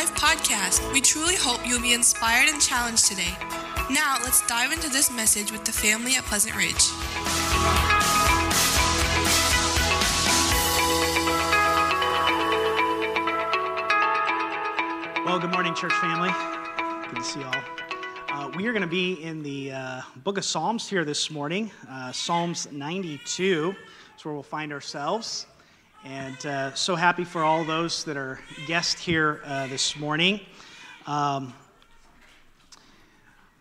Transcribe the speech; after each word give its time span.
Life 0.00 0.14
podcast. 0.14 0.92
We 0.94 1.02
truly 1.02 1.34
hope 1.36 1.60
you'll 1.68 1.82
be 1.82 1.92
inspired 1.92 2.48
and 2.48 2.58
challenged 2.58 3.04
today. 3.04 3.36
Now, 3.90 4.16
let's 4.22 4.40
dive 4.46 4.72
into 4.72 4.88
this 4.88 5.10
message 5.10 5.52
with 5.52 5.66
the 5.66 5.72
family 5.72 6.14
at 6.14 6.24
Pleasant 6.24 6.56
Ridge. 6.56 6.88
Well, 15.26 15.38
good 15.38 15.52
morning, 15.52 15.74
church 15.74 15.92
family. 15.92 16.30
Good 17.10 17.16
to 17.16 17.22
see 17.22 17.40
you 17.40 17.44
all. 17.44 17.62
Uh, 18.30 18.50
we 18.56 18.66
are 18.68 18.72
going 18.72 18.80
to 18.80 18.88
be 18.88 19.22
in 19.22 19.42
the 19.42 19.72
uh, 19.72 20.00
book 20.24 20.38
of 20.38 20.46
Psalms 20.46 20.88
here 20.88 21.04
this 21.04 21.30
morning. 21.30 21.70
Uh, 21.90 22.10
Psalms 22.10 22.72
92 22.72 23.74
is 24.16 24.24
where 24.24 24.32
we'll 24.32 24.42
find 24.42 24.72
ourselves. 24.72 25.44
And 26.04 26.46
uh, 26.46 26.74
so 26.74 26.96
happy 26.96 27.24
for 27.24 27.44
all 27.44 27.62
those 27.62 28.04
that 28.04 28.16
are 28.16 28.40
guests 28.66 29.02
here 29.02 29.42
uh, 29.44 29.66
this 29.66 29.98
morning. 29.98 30.40
Um, 31.06 31.52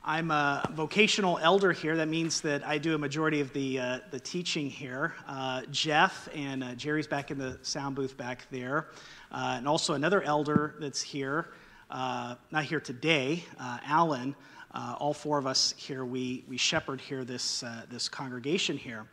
I'm 0.05 0.31
a 0.31 0.71
vocational 0.73 1.38
elder 1.39 1.73
here. 1.73 1.98
That 1.98 2.07
means 2.07 2.39
that 2.41 2.65
I 2.65 2.77
do 2.77 2.95
a 2.95 2.98
majority 2.98 3.41
of 3.41 3.52
the, 3.52 3.79
uh, 3.79 3.99
the 4.12 4.21
teaching 4.21 4.70
here. 4.70 5.15
Uh, 5.27 5.63
Jeff 5.70 6.29
and 6.34 6.63
uh, 6.63 6.75
Jerry's 6.75 7.07
back 7.07 7.29
in 7.29 7.38
the 7.38 7.59
sound 7.62 7.98
booth 7.98 8.15
back 8.15 8.48
there. 8.51 8.87
Uh, 9.34 9.55
and 9.57 9.67
also 9.67 9.95
another 9.95 10.21
elder 10.21 10.76
that's 10.79 11.01
here, 11.01 11.49
not 11.91 12.63
here 12.63 12.79
today, 12.79 13.43
Alan. 13.85 14.34
all 14.73 15.13
four 15.13 15.40
of 15.40 15.45
us 15.45 15.73
here, 15.76 16.05
we, 16.05 16.45
we 16.48 16.55
shepherd 16.55 17.01
here 17.01 17.26
this, 17.26 17.65
this 17.90 18.07
congregation 18.07 18.77
here. 18.77 19.05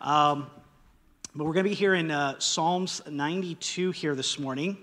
Um, 0.00 0.50
but 1.34 1.44
we're 1.44 1.54
going 1.54 1.64
to 1.64 1.70
be 1.70 1.74
here 1.74 1.94
in 1.94 2.10
uh, 2.10 2.38
Psalms 2.38 3.00
92 3.08 3.92
here 3.92 4.14
this 4.14 4.38
morning. 4.38 4.76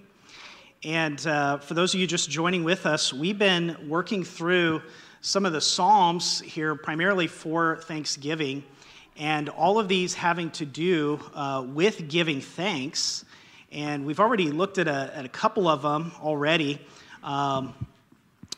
And 0.83 1.25
uh, 1.27 1.59
for 1.59 1.75
those 1.75 1.93
of 1.93 1.99
you 1.99 2.07
just 2.07 2.27
joining 2.27 2.63
with 2.63 2.87
us, 2.87 3.13
we've 3.13 3.37
been 3.37 3.77
working 3.87 4.23
through 4.23 4.81
some 5.21 5.45
of 5.45 5.53
the 5.53 5.61
Psalms 5.61 6.39
here, 6.39 6.73
primarily 6.73 7.27
for 7.27 7.77
Thanksgiving. 7.83 8.63
And 9.15 9.49
all 9.49 9.77
of 9.77 9.87
these 9.87 10.15
having 10.15 10.49
to 10.51 10.65
do 10.65 11.19
uh, 11.35 11.63
with 11.67 12.09
giving 12.09 12.41
thanks. 12.41 13.25
And 13.71 14.03
we've 14.03 14.19
already 14.19 14.49
looked 14.49 14.79
at 14.79 14.87
a, 14.87 15.11
at 15.13 15.25
a 15.25 15.29
couple 15.29 15.67
of 15.67 15.83
them 15.83 16.13
already. 16.19 16.81
Um, 17.23 17.75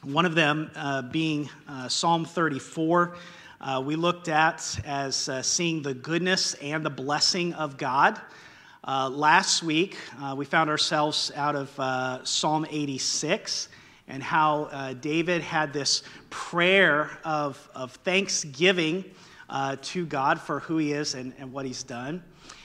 one 0.02 0.26
of 0.26 0.34
them 0.34 0.72
uh, 0.78 1.02
being 1.02 1.50
uh, 1.68 1.90
Psalm 1.90 2.24
34 2.24 3.18
uh, 3.62 3.80
we 3.86 3.96
looked 3.96 4.28
at 4.28 4.80
as 4.86 5.30
uh, 5.30 5.40
seeing 5.44 5.84
the 5.84 5.94
goodness 5.94 6.56
and 6.56 6.84
the 6.84 6.90
blessing 6.90 7.54
of 7.54 7.78
God. 7.78 8.20
Uh, 8.84 9.08
last 9.08 9.62
week, 9.62 9.96
uh, 10.20 10.34
we 10.36 10.46
found 10.46 10.68
ourselves 10.68 11.32
out 11.36 11.56
of 11.56 11.80
uh, 11.80 12.26
Psalm 12.26 12.66
86 12.68 13.70
and 14.08 14.24
how 14.24 14.64
uh, 14.64 14.94
David 14.94 15.44
had 15.44 15.74
this 15.74 16.02
prayer 16.32 17.12
of, 17.24 17.70
of 17.76 17.92
thanksgiving 17.98 19.06
to 19.82 20.06
God 20.06 20.40
for 20.40 20.62
who 20.62 20.78
he 20.78 20.94
is 20.94 21.14
and, 21.14 21.34
and 21.38 21.54
what 21.54 21.66
he's 21.66 21.84
done. 21.84 22.24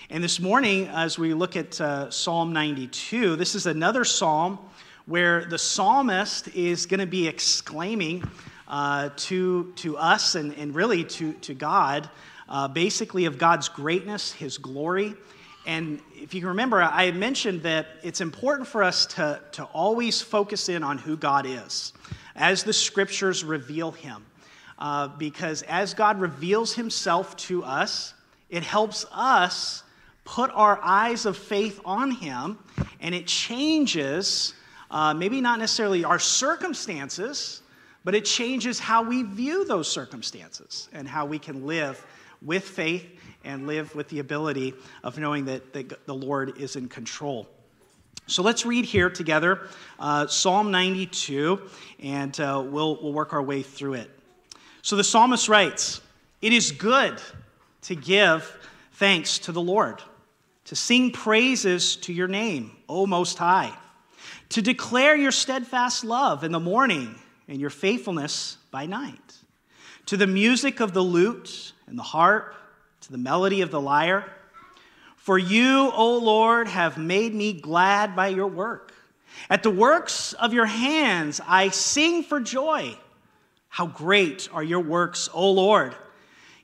And 0.08 0.24
this 0.24 0.40
morning, 0.40 0.86
as 0.86 1.18
we 1.18 1.34
look 1.34 1.56
at 1.56 1.74
Psalm 2.12 2.52
92, 2.54 3.36
this 3.36 3.54
is 3.54 3.66
another 3.66 4.04
psalm 4.04 4.58
where 5.04 5.44
the 5.44 5.58
psalmist 5.58 6.48
is 6.48 6.86
going 6.86 7.00
to 7.00 7.06
be 7.06 7.28
exclaiming 7.28 8.24
uh, 8.68 9.10
to, 9.16 9.72
to 9.76 9.96
us 9.96 10.34
and, 10.34 10.54
and 10.54 10.74
really 10.74 11.04
to, 11.04 11.32
to 11.34 11.54
God, 11.54 12.08
uh, 12.48 12.68
basically 12.68 13.24
of 13.26 13.38
God's 13.38 13.68
greatness, 13.68 14.32
His 14.32 14.58
glory. 14.58 15.14
And 15.66 16.00
if 16.14 16.32
you 16.34 16.40
can 16.40 16.50
remember, 16.50 16.80
I 16.82 17.10
mentioned 17.10 17.62
that 17.62 17.86
it's 18.02 18.20
important 18.20 18.68
for 18.68 18.82
us 18.82 19.06
to, 19.06 19.40
to 19.52 19.64
always 19.64 20.22
focus 20.22 20.68
in 20.68 20.84
on 20.84 20.98
who 20.98 21.16
God 21.16 21.44
is 21.46 21.92
as 22.36 22.62
the 22.62 22.72
scriptures 22.72 23.42
reveal 23.44 23.92
Him. 23.92 24.24
Uh, 24.78 25.08
because 25.08 25.62
as 25.62 25.94
God 25.94 26.20
reveals 26.20 26.74
Himself 26.74 27.36
to 27.36 27.64
us, 27.64 28.14
it 28.50 28.62
helps 28.62 29.06
us 29.12 29.82
put 30.24 30.50
our 30.52 30.78
eyes 30.82 31.24
of 31.24 31.36
faith 31.36 31.80
on 31.84 32.10
Him, 32.10 32.58
and 33.00 33.14
it 33.14 33.26
changes, 33.26 34.54
uh, 34.90 35.14
maybe 35.14 35.40
not 35.40 35.58
necessarily 35.58 36.04
our 36.04 36.18
circumstances, 36.18 37.62
but 38.06 38.14
it 38.14 38.24
changes 38.24 38.78
how 38.78 39.02
we 39.02 39.24
view 39.24 39.64
those 39.64 39.90
circumstances 39.90 40.88
and 40.92 41.08
how 41.08 41.26
we 41.26 41.40
can 41.40 41.66
live 41.66 42.06
with 42.40 42.62
faith 42.62 43.04
and 43.42 43.66
live 43.66 43.92
with 43.96 44.08
the 44.10 44.20
ability 44.20 44.74
of 45.02 45.18
knowing 45.18 45.44
that, 45.46 45.72
that 45.72 46.06
the 46.06 46.14
Lord 46.14 46.56
is 46.56 46.76
in 46.76 46.88
control. 46.88 47.48
So 48.28 48.44
let's 48.44 48.64
read 48.64 48.84
here 48.84 49.10
together 49.10 49.66
uh, 49.98 50.28
Psalm 50.28 50.70
92, 50.70 51.60
and 51.98 52.38
uh, 52.38 52.62
we'll, 52.64 53.02
we'll 53.02 53.12
work 53.12 53.32
our 53.32 53.42
way 53.42 53.62
through 53.62 53.94
it. 53.94 54.10
So 54.82 54.94
the 54.94 55.02
psalmist 55.02 55.48
writes 55.48 56.00
It 56.40 56.52
is 56.52 56.70
good 56.70 57.20
to 57.82 57.96
give 57.96 58.56
thanks 58.92 59.40
to 59.40 59.50
the 59.50 59.60
Lord, 59.60 60.00
to 60.66 60.76
sing 60.76 61.10
praises 61.10 61.96
to 61.96 62.12
your 62.12 62.28
name, 62.28 62.70
O 62.88 63.04
Most 63.04 63.36
High, 63.36 63.76
to 64.50 64.62
declare 64.62 65.16
your 65.16 65.32
steadfast 65.32 66.04
love 66.04 66.44
in 66.44 66.52
the 66.52 66.60
morning 66.60 67.16
and 67.48 67.60
your 67.60 67.70
faithfulness 67.70 68.58
by 68.70 68.86
night. 68.86 69.36
To 70.06 70.16
the 70.16 70.26
music 70.26 70.80
of 70.80 70.92
the 70.92 71.02
lute 71.02 71.72
and 71.86 71.98
the 71.98 72.02
harp, 72.02 72.54
to 73.02 73.12
the 73.12 73.18
melody 73.18 73.60
of 73.60 73.70
the 73.70 73.80
lyre. 73.80 74.24
For 75.16 75.38
you, 75.38 75.90
O 75.92 76.18
Lord, 76.18 76.68
have 76.68 76.98
made 76.98 77.34
me 77.34 77.52
glad 77.52 78.14
by 78.14 78.28
your 78.28 78.46
work. 78.46 78.92
At 79.50 79.62
the 79.62 79.70
works 79.70 80.32
of 80.34 80.52
your 80.52 80.66
hands 80.66 81.40
I 81.46 81.68
sing 81.68 82.22
for 82.22 82.40
joy. 82.40 82.96
How 83.68 83.86
great 83.86 84.48
are 84.52 84.62
your 84.62 84.80
works, 84.80 85.28
O 85.34 85.50
Lord! 85.50 85.94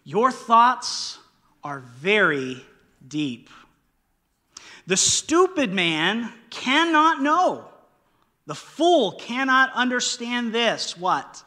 Your 0.04 0.32
thoughts 0.32 1.18
are 1.62 1.80
very 1.80 2.64
deep. 3.06 3.50
The 4.86 4.96
stupid 4.96 5.72
man 5.72 6.32
cannot 6.50 7.22
know 7.22 7.68
the 8.52 8.56
fool 8.56 9.12
cannot 9.12 9.72
understand 9.72 10.52
this 10.52 10.94
what? 10.94 11.42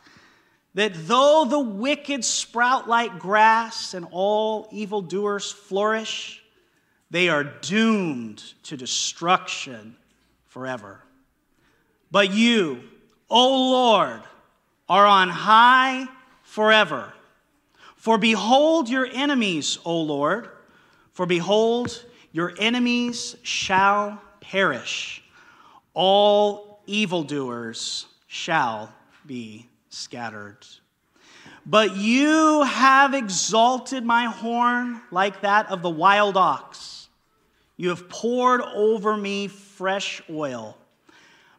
That 0.74 0.92
though 1.08 1.46
the 1.48 1.60
wicked 1.60 2.26
sprout 2.26 2.90
like 2.90 3.20
grass 3.20 3.94
and 3.94 4.08
all 4.10 4.68
evildoers 4.72 5.52
flourish, 5.52 6.42
they 7.12 7.30
are 7.30 7.44
doomed 7.44 8.42
to 8.64 8.76
destruction 8.76 9.96
forever. 10.48 11.00
But 12.10 12.34
you, 12.34 12.82
O 13.30 13.70
Lord, 13.70 14.24
are 14.90 15.06
on 15.06 15.30
high 15.30 16.08
forever. 16.42 17.14
For 17.98 18.18
behold 18.18 18.90
your 18.90 19.06
enemies, 19.06 19.78
O 19.86 20.02
Lord, 20.02 20.50
for 21.14 21.28
behold, 21.28 22.04
your 22.32 22.56
enemies 22.58 23.36
shall 23.44 24.20
perish. 24.42 25.22
All 25.94 26.65
evildoers 26.88 28.08
shall 28.28 28.94
be 29.26 29.68
scattered. 29.90 30.66
But 31.66 31.96
you 31.96 32.64
have 32.64 33.14
exalted 33.14 34.06
my 34.06 34.26
horn 34.26 35.02
like 35.12 35.42
that 35.42 35.70
of 35.72 35.82
the 35.82 35.90
wild 35.90 36.38
ox. 36.38 37.10
You 37.78 37.90
have 37.90 38.08
poured 38.08 38.62
over 38.62 39.18
me 39.18 39.48
fresh 39.48 40.22
oil. 40.30 40.78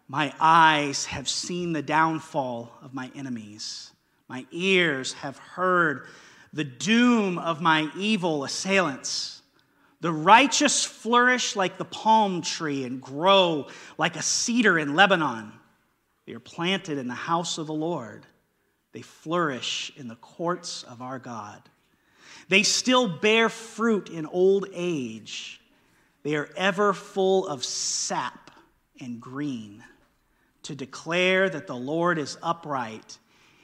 My 0.09 0.33
eyes 0.39 1.07
have 1.07 1.29
seen 1.29 1.73
the 1.73 1.83
downfall 1.83 2.73
of 2.83 2.95
my 2.95 3.11
enemies. 3.17 3.91
My 4.29 4.47
ears 4.53 5.13
have 5.15 5.39
heard 5.39 6.07
the 6.53 6.65
doom 6.65 7.39
of 7.39 7.61
my 7.61 7.91
evil 7.97 8.45
assailants. 8.45 9.36
The 10.01 10.13
righteous 10.13 10.85
flourish 10.85 11.57
like 11.57 11.79
the 11.79 11.85
palm 11.85 12.43
tree 12.43 12.85
and 12.85 13.01
grow 13.01 13.69
like 13.97 14.17
a 14.17 14.23
cedar 14.23 14.79
in 14.79 14.95
Lebanon. 14.95 15.53
They 16.27 16.35
are 16.35 16.41
planted 16.41 16.99
in 16.99 17.09
the 17.09 17.15
house 17.15 17.59
of 17.59 17.67
the 17.67 17.75
Lord. 17.75 18.27
They 18.93 19.03
flourish 19.03 19.93
in 19.97 20.09
the 20.09 20.17
courts 20.17 20.83
of 20.83 21.01
our 21.03 21.19
God. 21.19 21.63
They 22.49 22.63
still 22.63 23.09
bear 23.09 23.49
fruit 23.49 24.09
in 24.09 24.27
old 24.27 24.67
age. 24.73 25.61
They 26.23 26.37
are 26.37 26.51
ever 26.57 26.93
full 26.93 27.47
of 27.47 27.65
sap 27.65 28.51
and 29.01 29.21
green 29.21 29.83
to 30.65 30.75
declare 30.75 31.49
that 31.49 31.67
the 31.67 31.77
Lord 31.77 32.19
is 32.19 32.37
upright. 32.43 33.19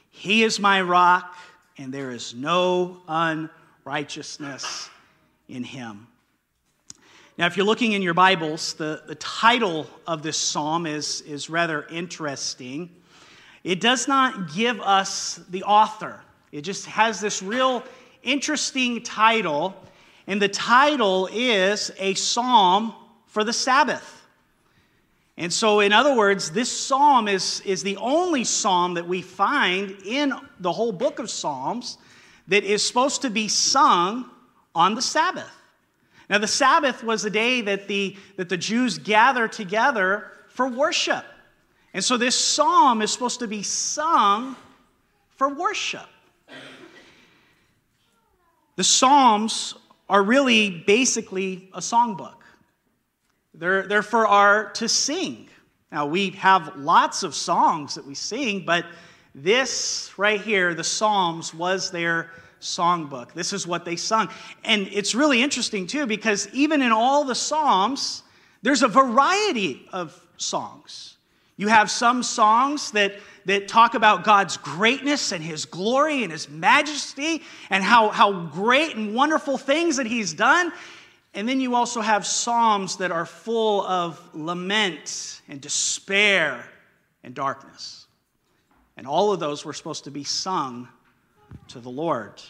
He 0.09 0.43
is 0.43 0.59
my 0.59 0.81
rock, 0.81 1.35
and 1.77 1.93
there 1.93 2.11
is 2.11 2.33
no 2.33 3.01
unrighteousness 3.07 4.89
in 5.49 5.63
him. 5.63 6.07
Now, 7.35 7.47
if 7.47 7.57
you're 7.57 7.65
looking 7.65 7.93
in 7.93 8.03
your 8.03 8.13
Bibles, 8.13 8.75
the, 8.75 9.01
the 9.07 9.15
title 9.15 9.87
of 10.05 10.21
this 10.21 10.37
psalm 10.37 10.85
is, 10.85 11.21
is 11.21 11.49
rather 11.49 11.87
interesting. 11.89 12.91
It 13.63 13.81
does 13.81 14.07
not 14.07 14.53
give 14.53 14.79
us 14.79 15.39
the 15.49 15.63
author, 15.63 16.19
it 16.51 16.61
just 16.61 16.85
has 16.85 17.19
this 17.19 17.41
real 17.41 17.83
interesting 18.21 19.01
title, 19.01 19.75
and 20.27 20.39
the 20.39 20.47
title 20.47 21.27
is 21.33 21.91
A 21.97 22.13
Psalm 22.13 22.93
for 23.25 23.43
the 23.43 23.51
Sabbath. 23.53 24.21
And 25.35 25.51
so, 25.51 25.79
in 25.79 25.91
other 25.91 26.15
words, 26.15 26.51
this 26.51 26.71
psalm 26.71 27.27
is, 27.27 27.61
is 27.61 27.81
the 27.81 27.97
only 27.97 28.43
psalm 28.43 28.93
that 28.93 29.07
we 29.07 29.23
find 29.23 29.97
in 30.05 30.33
the 30.59 30.71
whole 30.71 30.91
book 30.91 31.17
of 31.17 31.31
Psalms 31.31 31.97
that 32.47 32.63
is 32.63 32.85
supposed 32.85 33.23
to 33.23 33.31
be 33.31 33.47
sung 33.47 34.29
on 34.75 34.93
the 34.93 35.01
Sabbath. 35.01 35.62
Now, 36.29 36.37
the 36.37 36.47
Sabbath 36.47 37.03
was 37.03 37.25
a 37.25 37.29
day 37.29 37.61
that 37.61 37.87
the, 37.87 38.15
that 38.37 38.49
the 38.49 38.57
Jews 38.57 38.97
gather 38.97 39.47
together 39.47 40.31
for 40.47 40.67
worship. 40.67 41.25
And 41.93 42.03
so, 42.03 42.17
this 42.17 42.37
psalm 42.37 43.01
is 43.01 43.11
supposed 43.11 43.39
to 43.39 43.47
be 43.47 43.63
sung 43.63 44.55
for 45.35 45.49
worship. 45.49 46.07
The 48.75 48.83
Psalms 48.83 49.75
are 50.09 50.23
really 50.23 50.69
basically 50.87 51.69
a 51.73 51.79
songbook. 51.79 52.37
They're, 53.53 53.87
they're 53.87 54.01
for 54.01 54.25
our 54.25 54.71
to 54.71 54.89
sing. 54.89 55.47
Now, 55.91 56.07
we 56.07 56.31
have 56.31 56.75
lots 56.75 57.21
of 57.21 57.35
songs 57.35 57.93
that 57.95 58.05
we 58.05 58.15
sing, 58.15 58.65
but 58.65 58.85
this 59.35 60.11
right 60.17 60.41
here, 60.41 60.73
the 60.73 60.83
Psalms, 60.83 61.53
was 61.53 61.91
their 61.91 62.31
songbook. 62.63 63.33
This 63.33 63.53
is 63.53 63.67
what 63.67 63.85
they 63.85 63.95
sung. 63.95 64.29
And 64.63 64.87
it's 64.91 65.13
really 65.13 65.41
interesting, 65.41 65.85
too, 65.85 66.05
because 66.05 66.47
even 66.53 66.81
in 66.81 66.91
all 66.91 67.23
the 67.23 67.35
Psalms, 67.35 68.23
there's 68.61 68.81
a 68.81 68.87
variety 68.87 69.87
of 69.91 70.19
songs. 70.37 71.17
You 71.57 71.67
have 71.67 71.91
some 71.91 72.23
songs 72.23 72.91
that, 72.91 73.13
that 73.45 73.67
talk 73.67 73.93
about 73.93 74.23
God's 74.23 74.57
greatness 74.57 75.31
and 75.31 75.43
His 75.43 75.65
glory 75.65 76.23
and 76.23 76.31
His 76.31 76.49
majesty 76.49 77.43
and 77.69 77.83
how, 77.83 78.09
how 78.09 78.47
great 78.47 78.95
and 78.95 79.13
wonderful 79.13 79.57
things 79.57 79.97
that 79.97 80.07
He's 80.07 80.33
done. 80.33 80.71
And 81.35 81.47
then 81.47 81.59
you 81.59 81.75
also 81.75 82.01
have 82.01 82.25
Psalms 82.25 82.97
that 82.97 83.11
are 83.11 83.25
full 83.25 83.81
of 83.83 84.19
lament 84.33 85.41
and 85.47 85.59
despair 85.61 86.65
and 87.23 87.33
darkness. 87.35 88.07
And 88.97 89.07
all 89.07 89.31
of 89.31 89.39
those 89.39 89.65
were 89.65 89.73
supposed 89.73 90.03
to 90.05 90.11
be 90.11 90.23
sung 90.23 90.87
to 91.69 91.79
the 91.79 91.89
Lord. 91.89 92.41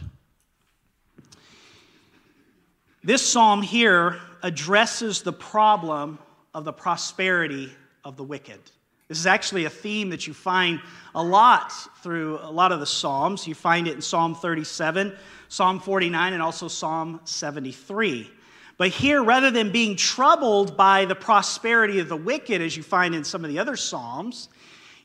This 3.04 3.22
psalm 3.22 3.62
here 3.62 4.20
addresses 4.42 5.22
the 5.22 5.34
problem 5.34 6.20
of 6.54 6.64
the 6.64 6.74
prosperity 6.74 7.72
of 8.04 8.18
the 8.18 8.24
wicked. 8.24 8.60
This 9.08 9.20
is 9.20 9.28
actually 9.28 9.66
a 9.66 9.70
theme 9.70 10.10
that 10.10 10.26
you 10.26 10.34
find 10.34 10.80
a 11.14 11.24
lot 11.24 11.72
through 12.02 12.40
a 12.42 12.50
lot 12.50 12.72
of 12.72 12.80
the 12.80 12.86
Psalms. 12.86 13.48
You 13.48 13.54
find 13.54 13.88
it 13.88 13.96
in 13.96 14.02
Psalm 14.02 14.34
37, 14.34 15.16
Psalm 15.50 15.80
49, 15.80 16.34
and 16.34 16.42
also 16.42 16.68
Psalm 16.68 17.20
73. 17.26 18.32
But 18.78 18.90
here, 18.90 19.22
rather 19.22 19.52
than 19.52 19.72
being 19.72 19.96
troubled 19.96 20.76
by 20.76 21.06
the 21.06 21.16
prosperity 21.16 22.00
of 22.00 22.10
the 22.10 22.18
wicked, 22.18 22.62
as 22.62 22.76
you 22.76 22.84
find 22.84 23.14
in 23.14 23.24
some 23.24 23.44
of 23.44 23.52
the 23.52 23.60
other 23.60 23.76
Psalms, 23.76 24.50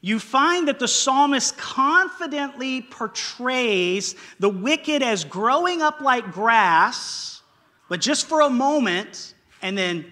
you 0.01 0.19
find 0.19 0.69
that 0.69 0.79
the 0.79 0.89
psalmist 0.89 1.57
confidently 1.57 2.83
portrays 2.83 4.15
the 4.39 4.49
wicked 4.49 5.03
as 5.03 5.25
growing 5.25 5.83
up 5.83 6.01
like 6.01 6.33
grass, 6.33 7.43
but 7.89 8.01
just 8.01 8.27
for 8.27 8.43
a 8.43 8.51
moment, 8.51 9.35
and 9.61 9.77
then 9.77 10.05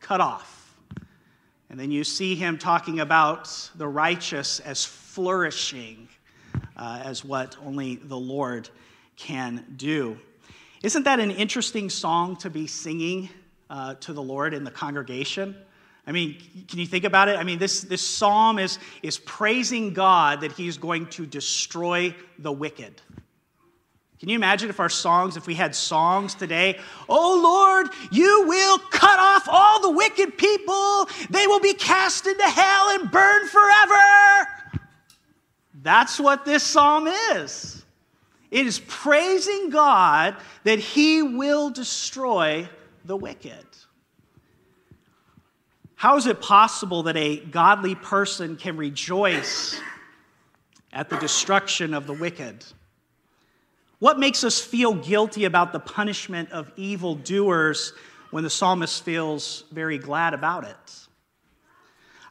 cut 0.00 0.20
off. 0.20 0.76
And 1.70 1.78
then 1.78 1.90
you 1.90 2.04
see 2.04 2.34
him 2.34 2.58
talking 2.58 3.00
about 3.00 3.70
the 3.76 3.88
righteous 3.88 4.60
as 4.60 4.84
flourishing, 4.84 6.08
uh, 6.76 7.00
as 7.04 7.24
what 7.24 7.56
only 7.64 7.96
the 7.96 8.18
Lord 8.18 8.68
can 9.16 9.64
do. 9.76 10.18
Isn't 10.82 11.04
that 11.04 11.20
an 11.20 11.30
interesting 11.30 11.88
song 11.88 12.36
to 12.38 12.50
be 12.50 12.66
singing 12.66 13.28
uh, 13.70 13.94
to 13.94 14.12
the 14.12 14.22
Lord 14.22 14.52
in 14.52 14.64
the 14.64 14.70
congregation? 14.70 15.56
I 16.06 16.12
mean, 16.12 16.36
can 16.68 16.78
you 16.78 16.86
think 16.86 17.04
about 17.04 17.28
it? 17.28 17.38
I 17.38 17.44
mean, 17.44 17.58
this, 17.58 17.82
this 17.82 18.02
psalm 18.02 18.58
is, 18.58 18.78
is 19.02 19.18
praising 19.18 19.92
God 19.92 20.40
that 20.40 20.52
He's 20.52 20.76
going 20.78 21.06
to 21.10 21.26
destroy 21.26 22.14
the 22.38 22.50
wicked. 22.50 23.00
Can 24.18 24.28
you 24.28 24.36
imagine 24.36 24.70
if 24.70 24.78
our 24.78 24.88
songs, 24.88 25.36
if 25.36 25.48
we 25.48 25.54
had 25.54 25.74
songs 25.74 26.36
today? 26.36 26.78
Oh 27.08 27.40
Lord, 27.42 27.88
you 28.12 28.44
will 28.46 28.78
cut 28.78 29.18
off 29.18 29.48
all 29.48 29.82
the 29.82 29.90
wicked 29.90 30.38
people. 30.38 31.08
They 31.30 31.48
will 31.48 31.58
be 31.58 31.74
cast 31.74 32.28
into 32.28 32.44
hell 32.44 32.90
and 32.90 33.10
burn 33.10 33.48
forever. 33.48 34.48
That's 35.82 36.20
what 36.20 36.44
this 36.44 36.62
psalm 36.62 37.08
is. 37.32 37.84
It 38.52 38.66
is 38.66 38.80
praising 38.86 39.70
God 39.70 40.36
that 40.62 40.78
He 40.78 41.22
will 41.22 41.70
destroy 41.70 42.68
the 43.04 43.16
wicked. 43.16 43.66
How 46.02 46.16
is 46.16 46.26
it 46.26 46.40
possible 46.40 47.04
that 47.04 47.16
a 47.16 47.36
godly 47.36 47.94
person 47.94 48.56
can 48.56 48.76
rejoice 48.76 49.80
at 50.92 51.08
the 51.08 51.16
destruction 51.18 51.94
of 51.94 52.08
the 52.08 52.12
wicked? 52.12 52.64
What 54.00 54.18
makes 54.18 54.42
us 54.42 54.60
feel 54.60 54.94
guilty 54.94 55.44
about 55.44 55.72
the 55.72 55.78
punishment 55.78 56.50
of 56.50 56.72
evil 56.74 57.14
doers 57.14 57.92
when 58.32 58.42
the 58.42 58.50
psalmist 58.50 59.04
feels 59.04 59.62
very 59.70 59.96
glad 59.96 60.34
about 60.34 60.64
it? 60.64 61.06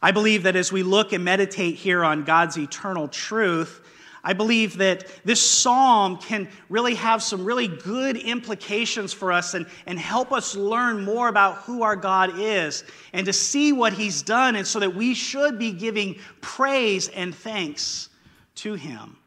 I 0.02 0.12
believe 0.12 0.44
that 0.44 0.58
as 0.58 0.74
we 0.74 0.84
look 0.84 1.14
and 1.14 1.24
meditate 1.24 1.76
here 1.76 2.04
on 2.04 2.26
God's 2.26 2.58
eternal 2.58 3.08
truth, 3.08 3.80
I 4.24 4.34
believe 4.34 4.78
that 4.78 5.08
this 5.26 5.42
psalm 5.42 6.18
can 6.18 6.48
really 6.70 6.94
have 6.96 7.24
some 7.24 7.44
really 7.44 7.68
good 7.68 8.18
implications 8.18 9.14
for 9.14 9.32
us 9.32 9.56
and, 9.56 9.66
and 9.88 9.98
help 9.98 10.32
us 10.32 10.56
learn 10.56 11.04
more 11.04 11.28
about 11.28 11.58
who 11.58 11.82
our 11.82 11.96
God 11.96 12.34
is 12.38 12.84
and 13.14 13.26
to 13.26 13.34
see 13.34 13.74
what 13.74 13.94
he's 13.94 14.22
done, 14.22 14.56
and 14.56 14.68
so 14.68 14.80
that 14.80 14.94
we 14.94 15.16
should 15.16 15.58
be 15.58 15.72
giving 15.72 16.18
praise 16.40 17.08
and 17.08 17.34
thanks 17.34 18.10
to 18.56 18.76
him. 18.76 19.18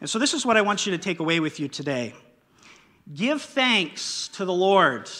And 0.00 0.10
so, 0.10 0.18
this 0.18 0.34
is 0.34 0.44
what 0.44 0.56
I 0.56 0.62
want 0.62 0.84
you 0.84 0.92
to 0.92 0.98
take 0.98 1.20
away 1.20 1.40
with 1.40 1.58
you 1.58 1.68
today. 1.68 2.14
Give 3.14 3.40
thanks 3.40 4.28
to 4.34 4.44
the 4.44 4.52
Lord. 4.52 5.10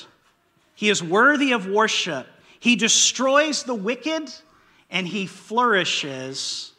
He 0.75 0.91
is 0.91 1.03
worthy 1.03 1.53
of 1.53 1.67
worship. 1.67 2.27
He 2.61 2.77
destroys 2.77 3.63
the 3.63 3.75
wicked 3.75 4.31
and 4.91 5.09
he 5.09 5.27
flourishes 5.27 6.73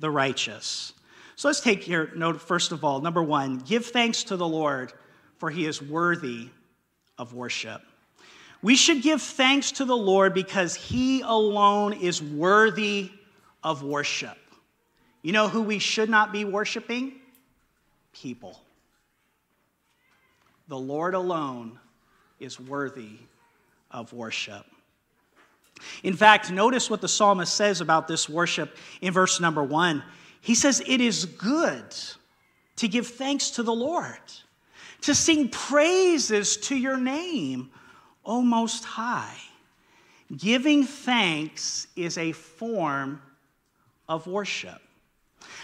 the 0.00 0.10
righteous. 0.10 0.93
So 1.36 1.48
let's 1.48 1.60
take 1.60 1.82
here 1.82 2.10
note, 2.14 2.40
first 2.40 2.72
of 2.72 2.84
all, 2.84 3.00
number 3.00 3.22
one, 3.22 3.58
give 3.58 3.86
thanks 3.86 4.24
to 4.24 4.36
the 4.36 4.46
Lord, 4.46 4.92
for 5.38 5.50
he 5.50 5.66
is 5.66 5.82
worthy 5.82 6.48
of 7.18 7.34
worship. 7.34 7.82
We 8.62 8.76
should 8.76 9.02
give 9.02 9.20
thanks 9.20 9.72
to 9.72 9.84
the 9.84 9.96
Lord 9.96 10.32
because 10.32 10.74
he 10.74 11.20
alone 11.20 11.92
is 11.92 12.22
worthy 12.22 13.10
of 13.62 13.82
worship. 13.82 14.38
You 15.22 15.32
know 15.32 15.48
who 15.48 15.62
we 15.62 15.78
should 15.78 16.08
not 16.08 16.32
be 16.32 16.44
worshiping? 16.44 17.14
People. 18.12 18.60
The 20.68 20.78
Lord 20.78 21.14
alone 21.14 21.78
is 22.40 22.58
worthy 22.58 23.18
of 23.90 24.12
worship. 24.12 24.64
In 26.02 26.14
fact, 26.14 26.50
notice 26.50 26.88
what 26.88 27.00
the 27.00 27.08
psalmist 27.08 27.54
says 27.54 27.80
about 27.80 28.08
this 28.08 28.28
worship 28.28 28.76
in 29.00 29.12
verse 29.12 29.40
number 29.40 29.62
one. 29.62 30.02
He 30.44 30.54
says, 30.54 30.82
It 30.86 31.00
is 31.00 31.24
good 31.24 31.86
to 32.76 32.86
give 32.86 33.06
thanks 33.06 33.52
to 33.52 33.62
the 33.62 33.72
Lord, 33.72 34.20
to 35.00 35.14
sing 35.14 35.48
praises 35.48 36.58
to 36.58 36.76
your 36.76 36.98
name, 36.98 37.70
O 38.26 38.42
Most 38.42 38.84
High. 38.84 39.38
Giving 40.36 40.84
thanks 40.84 41.86
is 41.96 42.18
a 42.18 42.32
form 42.32 43.22
of 44.06 44.26
worship. 44.26 44.82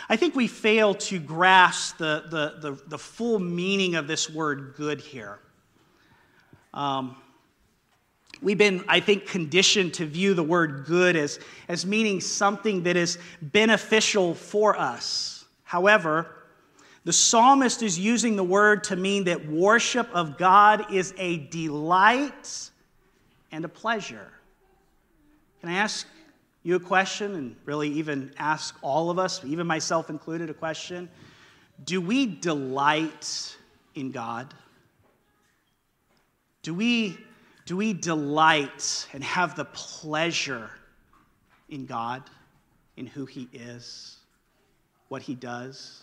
I 0.09 0.17
think 0.17 0.35
we 0.35 0.47
fail 0.47 0.95
to 0.95 1.19
grasp 1.19 1.99
the, 1.99 2.25
the, 2.31 2.71
the, 2.71 2.83
the 2.89 2.99
full 2.99 3.39
meaning 3.39 3.97
of 3.97 4.07
this 4.07 4.31
word 4.31 4.73
good 4.79 5.03
here. 5.03 5.41
Um, 6.73 7.17
We've 8.43 8.57
been, 8.57 8.85
I 8.89 9.01
think, 9.01 9.27
conditioned 9.27 9.95
to 9.95 10.07
view 10.07 10.33
the 10.35 10.43
word 10.43 10.87
good 10.87 11.15
as, 11.15 11.39
as 11.69 11.85
meaning 11.85 12.21
something 12.21 12.85
that 12.85 12.97
is 12.97 13.19
beneficial 13.43 14.35
for 14.35 14.79
us. 14.79 15.45
However, 15.63 16.27
the 17.05 17.13
psalmist 17.13 17.83
is 17.83 17.99
using 17.99 18.37
the 18.37 18.45
word 18.45 18.85
to 18.85 18.97
mean 18.97 19.25
that 19.25 19.47
worship 19.47 20.09
of 20.13 20.39
God 20.39 20.93
is 20.93 21.15
a 21.19 21.39
delight 21.39 22.71
and 23.53 23.65
a 23.65 23.69
pleasure. 23.69 24.31
Can 25.61 25.69
I 25.69 25.75
ask 25.75 26.07
you 26.63 26.77
a 26.77 26.81
question 26.81 27.35
and 27.35 27.57
really 27.65 27.89
even 27.91 28.33
ask 28.39 28.75
all 28.83 29.11
of 29.11 29.19
us, 29.19 29.45
even 29.45 29.67
myself 29.67 30.09
included, 30.09 30.49
a 30.49 30.55
question? 30.55 31.11
Do 31.85 32.01
we 32.01 32.27
delight 32.27 33.57
in 33.95 34.11
God? 34.13 34.53
Do 36.63 36.75
we 36.75 37.19
do 37.71 37.77
we 37.77 37.93
delight 37.93 39.07
and 39.13 39.23
have 39.23 39.55
the 39.55 39.65
pleasure 39.65 40.73
in 41.69 41.87
God, 41.87 42.21
in 42.97 43.07
who 43.07 43.27
He 43.27 43.49
is, 43.53 44.17
what 45.07 45.23
He 45.23 45.37
does? 45.37 46.03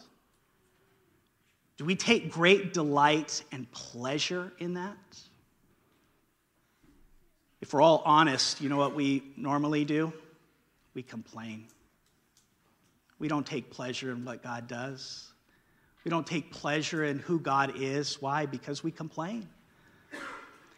Do 1.75 1.83
we 1.83 1.97
take 1.97 2.31
great 2.31 2.71
delight 2.71 3.43
and 3.51 3.69
pleasure 3.73 4.53
in 4.59 4.75
that? 4.75 4.95
If 7.59 7.73
we're 7.73 7.81
all 7.81 8.01
honest, 8.05 8.61
you 8.61 8.69
know 8.69 8.77
what 8.77 8.95
we 8.95 9.21
normally 9.35 9.83
do? 9.83 10.13
we 10.93 11.03
complain. 11.03 11.65
We 13.19 13.27
don't 13.27 13.45
take 13.45 13.71
pleasure 13.71 14.13
in 14.13 14.23
what 14.23 14.41
God 14.41 14.69
does. 14.69 15.33
We 16.05 16.11
don't 16.11 16.25
take 16.25 16.49
pleasure 16.49 17.03
in 17.03 17.19
who 17.19 17.41
God 17.41 17.73
is. 17.75 18.21
Why? 18.21 18.45
Because 18.45 18.85
we 18.85 18.91
complain. 18.91 19.49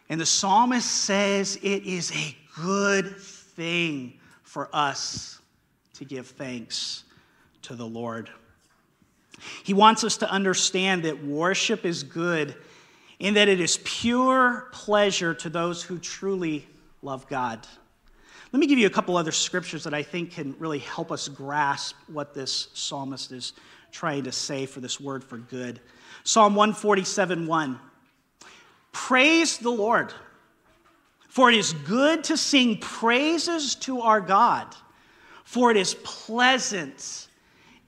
And 0.09 0.19
the 0.19 0.25
psalmist 0.25 0.89
says 0.89 1.57
it 1.61 1.83
is 1.83 2.11
a 2.11 2.35
good 2.59 3.17
thing 3.17 4.19
for 4.43 4.69
us 4.73 5.39
to 5.93 6.05
give 6.05 6.27
thanks 6.27 7.03
to 7.63 7.75
the 7.75 7.85
Lord. 7.85 8.29
He 9.63 9.73
wants 9.73 10.03
us 10.03 10.17
to 10.17 10.29
understand 10.29 11.03
that 11.03 11.23
worship 11.23 11.85
is 11.85 12.03
good 12.03 12.55
in 13.19 13.35
that 13.35 13.47
it 13.47 13.59
is 13.59 13.79
pure 13.83 14.69
pleasure 14.71 15.33
to 15.35 15.49
those 15.49 15.83
who 15.83 15.99
truly 15.99 16.65
love 17.01 17.27
God. 17.27 17.65
Let 18.51 18.59
me 18.59 18.65
give 18.65 18.79
you 18.79 18.87
a 18.87 18.91
couple 18.91 19.15
other 19.15 19.31
scriptures 19.31 19.83
that 19.83 19.93
I 19.93 20.01
think 20.01 20.31
can 20.31 20.55
really 20.57 20.79
help 20.79 21.11
us 21.11 21.27
grasp 21.27 21.95
what 22.07 22.33
this 22.33 22.69
psalmist 22.73 23.31
is 23.31 23.53
trying 23.91 24.23
to 24.23 24.31
say 24.31 24.65
for 24.65 24.79
this 24.79 24.99
word 24.99 25.23
for 25.23 25.37
good. 25.37 25.79
Psalm 26.23 26.55
147 26.55 27.45
1. 27.45 27.79
Praise 28.91 29.57
the 29.57 29.69
Lord, 29.69 30.13
for 31.27 31.49
it 31.49 31.57
is 31.57 31.73
good 31.73 32.23
to 32.25 32.37
sing 32.37 32.77
praises 32.77 33.75
to 33.75 34.01
our 34.01 34.21
God, 34.21 34.67
for 35.43 35.71
it 35.71 35.77
is 35.77 35.95
pleasant 36.03 37.27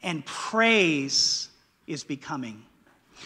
and 0.03 0.25
praise 0.25 1.49
is 1.87 2.03
becoming. 2.03 2.63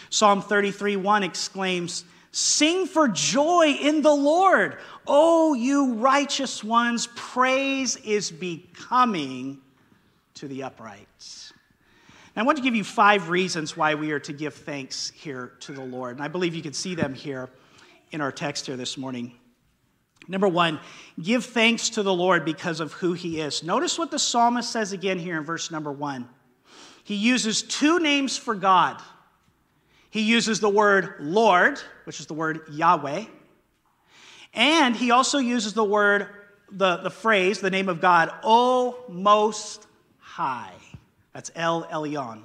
Psalm 0.10 0.41
33 0.41 0.98
1 0.98 1.24
exclaims, 1.24 2.05
Sing 2.32 2.86
for 2.86 3.08
joy 3.08 3.77
in 3.79 4.01
the 4.01 4.13
Lord. 4.13 4.77
O 5.08 5.53
you 5.53 5.94
righteous 5.94 6.63
ones, 6.63 7.08
praise 7.15 7.96
is 7.98 8.29
becoming 8.29 9.62
to 10.34 10.50
the 10.50 10.63
upright. 10.63 11.44
Now, 12.35 12.41
I 12.41 12.45
want 12.45 12.57
to 12.57 12.63
give 12.63 12.75
you 12.75 12.83
five 12.83 13.29
reasons 13.29 13.77
why 13.77 13.95
we 13.95 14.11
are 14.11 14.19
to 14.19 14.33
give 14.33 14.53
thanks 14.53 15.11
here 15.15 15.53
to 15.61 15.71
the 15.71 15.83
Lord. 15.83 16.15
And 16.15 16.23
I 16.23 16.27
believe 16.27 16.53
you 16.53 16.61
can 16.61 16.73
see 16.73 16.93
them 16.93 17.13
here 17.13 17.49
in 18.11 18.19
our 18.19 18.31
text 18.31 18.65
here 18.65 18.75
this 18.75 18.97
morning. 18.97 19.33
Number 20.27 20.47
one, 20.47 20.79
give 21.21 21.45
thanks 21.45 21.89
to 21.91 22.03
the 22.03 22.13
Lord 22.13 22.43
because 22.43 22.79
of 22.79 22.91
who 22.93 23.13
he 23.13 23.39
is. 23.39 23.63
Notice 23.63 23.97
what 23.97 24.11
the 24.11 24.19
psalmist 24.19 24.71
says 24.71 24.91
again 24.91 25.19
here 25.19 25.37
in 25.37 25.43
verse 25.43 25.71
number 25.71 25.91
one. 25.91 26.27
He 27.03 27.15
uses 27.15 27.61
two 27.61 27.99
names 27.99 28.35
for 28.35 28.55
God. 28.55 29.01
He 30.09 30.21
uses 30.21 30.59
the 30.59 30.69
word 30.69 31.15
Lord, 31.19 31.79
which 32.05 32.19
is 32.19 32.25
the 32.25 32.33
word 32.33 32.61
Yahweh, 32.71 33.25
and 34.53 34.95
he 34.95 35.11
also 35.11 35.37
uses 35.37 35.73
the 35.73 35.83
word, 35.83 36.27
the, 36.71 36.97
the 36.97 37.09
phrase, 37.09 37.59
the 37.59 37.69
name 37.69 37.89
of 37.89 38.01
God, 38.01 38.33
O 38.41 39.03
Most 39.09 39.85
High. 40.19 40.71
That's 41.35 41.51
El 41.53 41.83
Elyon. 41.83 42.43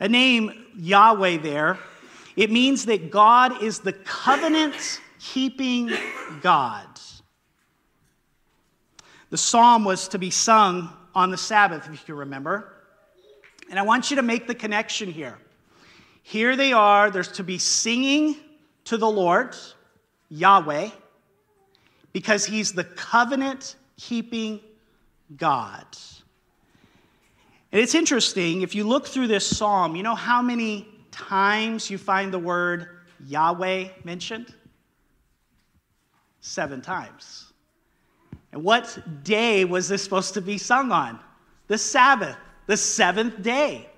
A 0.00 0.08
name, 0.08 0.64
Yahweh, 0.78 1.36
there, 1.36 1.78
it 2.34 2.50
means 2.50 2.86
that 2.86 3.10
God 3.10 3.62
is 3.62 3.80
the 3.80 3.92
covenant 3.92 5.02
keeping 5.20 5.92
God. 6.40 6.86
The 9.28 9.36
psalm 9.36 9.84
was 9.84 10.08
to 10.08 10.18
be 10.18 10.30
sung 10.30 10.90
on 11.14 11.30
the 11.30 11.36
Sabbath, 11.36 11.86
if 11.92 12.08
you 12.08 12.14
remember. 12.14 12.72
And 13.68 13.78
I 13.78 13.82
want 13.82 14.10
you 14.10 14.16
to 14.16 14.22
make 14.22 14.46
the 14.46 14.54
connection 14.54 15.10
here. 15.10 15.36
Here 16.22 16.56
they 16.56 16.72
are, 16.72 17.10
there's 17.10 17.32
to 17.32 17.44
be 17.44 17.58
singing 17.58 18.36
to 18.84 18.96
the 18.96 19.08
Lord, 19.08 19.54
Yahweh, 20.30 20.88
because 22.14 22.46
he's 22.46 22.72
the 22.72 22.84
covenant 22.84 23.76
keeping 23.98 24.60
God. 25.36 25.84
And 27.76 27.82
it's 27.82 27.94
interesting, 27.94 28.62
if 28.62 28.74
you 28.74 28.84
look 28.84 29.06
through 29.06 29.26
this 29.26 29.46
psalm, 29.46 29.96
you 29.96 30.02
know 30.02 30.14
how 30.14 30.40
many 30.40 30.88
times 31.10 31.90
you 31.90 31.98
find 31.98 32.32
the 32.32 32.38
word 32.38 32.88
Yahweh 33.26 33.88
mentioned? 34.02 34.54
Seven 36.40 36.80
times. 36.80 37.52
And 38.50 38.64
what 38.64 38.98
day 39.24 39.66
was 39.66 39.90
this 39.90 40.02
supposed 40.02 40.32
to 40.32 40.40
be 40.40 40.56
sung 40.56 40.90
on? 40.90 41.20
The 41.66 41.76
Sabbath, 41.76 42.38
the 42.66 42.78
seventh 42.78 43.42
day. 43.42 43.90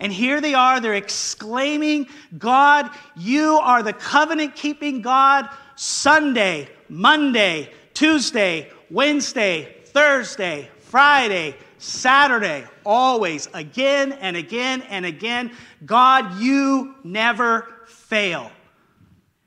And 0.00 0.12
here 0.12 0.40
they 0.40 0.54
are, 0.54 0.80
they're 0.80 0.94
exclaiming, 0.94 2.08
God, 2.36 2.90
you 3.16 3.60
are 3.62 3.84
the 3.84 3.92
covenant 3.92 4.56
keeping 4.56 5.02
God. 5.02 5.48
Sunday, 5.76 6.68
Monday, 6.88 7.70
Tuesday, 7.94 8.72
Wednesday, 8.90 9.82
Thursday, 9.84 10.68
Friday, 10.80 11.54
Saturday, 11.84 12.64
always, 12.82 13.46
again 13.52 14.12
and 14.12 14.38
again 14.38 14.80
and 14.88 15.04
again. 15.04 15.52
God, 15.84 16.40
you 16.40 16.94
never 17.04 17.68
fail. 17.86 18.50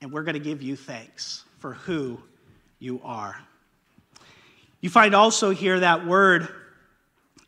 And 0.02 0.12
we're 0.12 0.22
going 0.22 0.36
to 0.36 0.40
give 0.40 0.62
you 0.62 0.76
thanks 0.76 1.44
for 1.58 1.74
who 1.74 2.22
you 2.78 3.02
are. 3.04 3.42
You 4.82 4.92
find 4.92 5.16
also 5.16 5.50
here 5.50 5.80
that 5.80 6.06
word, 6.06 6.48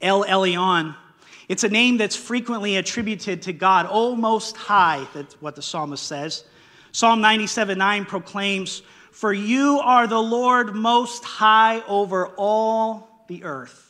El 0.02 0.24
Elyon. 0.24 0.96
It's 1.48 1.64
a 1.64 1.70
name 1.70 1.98
that's 1.98 2.16
frequently 2.16 2.78
attributed 2.78 3.44
to 3.44 3.54
God, 3.54 3.86
O 3.92 4.16
Most 4.16 4.58
High, 4.58 5.08
that's 5.14 5.40
what 5.40 5.56
the 5.56 5.62
psalmist 5.62 6.04
says. 6.04 6.46
Psalm 6.94 7.22
97 7.22 7.78
9 7.78 8.06
proclaims, 8.06 8.82
For 9.12 9.32
you 9.32 9.82
are 9.84 10.08
the 10.08 10.22
Lord 10.22 10.74
Most 10.74 11.24
High 11.24 11.82
over 11.82 12.30
all 12.38 13.24
the 13.28 13.44
earth. 13.44 13.89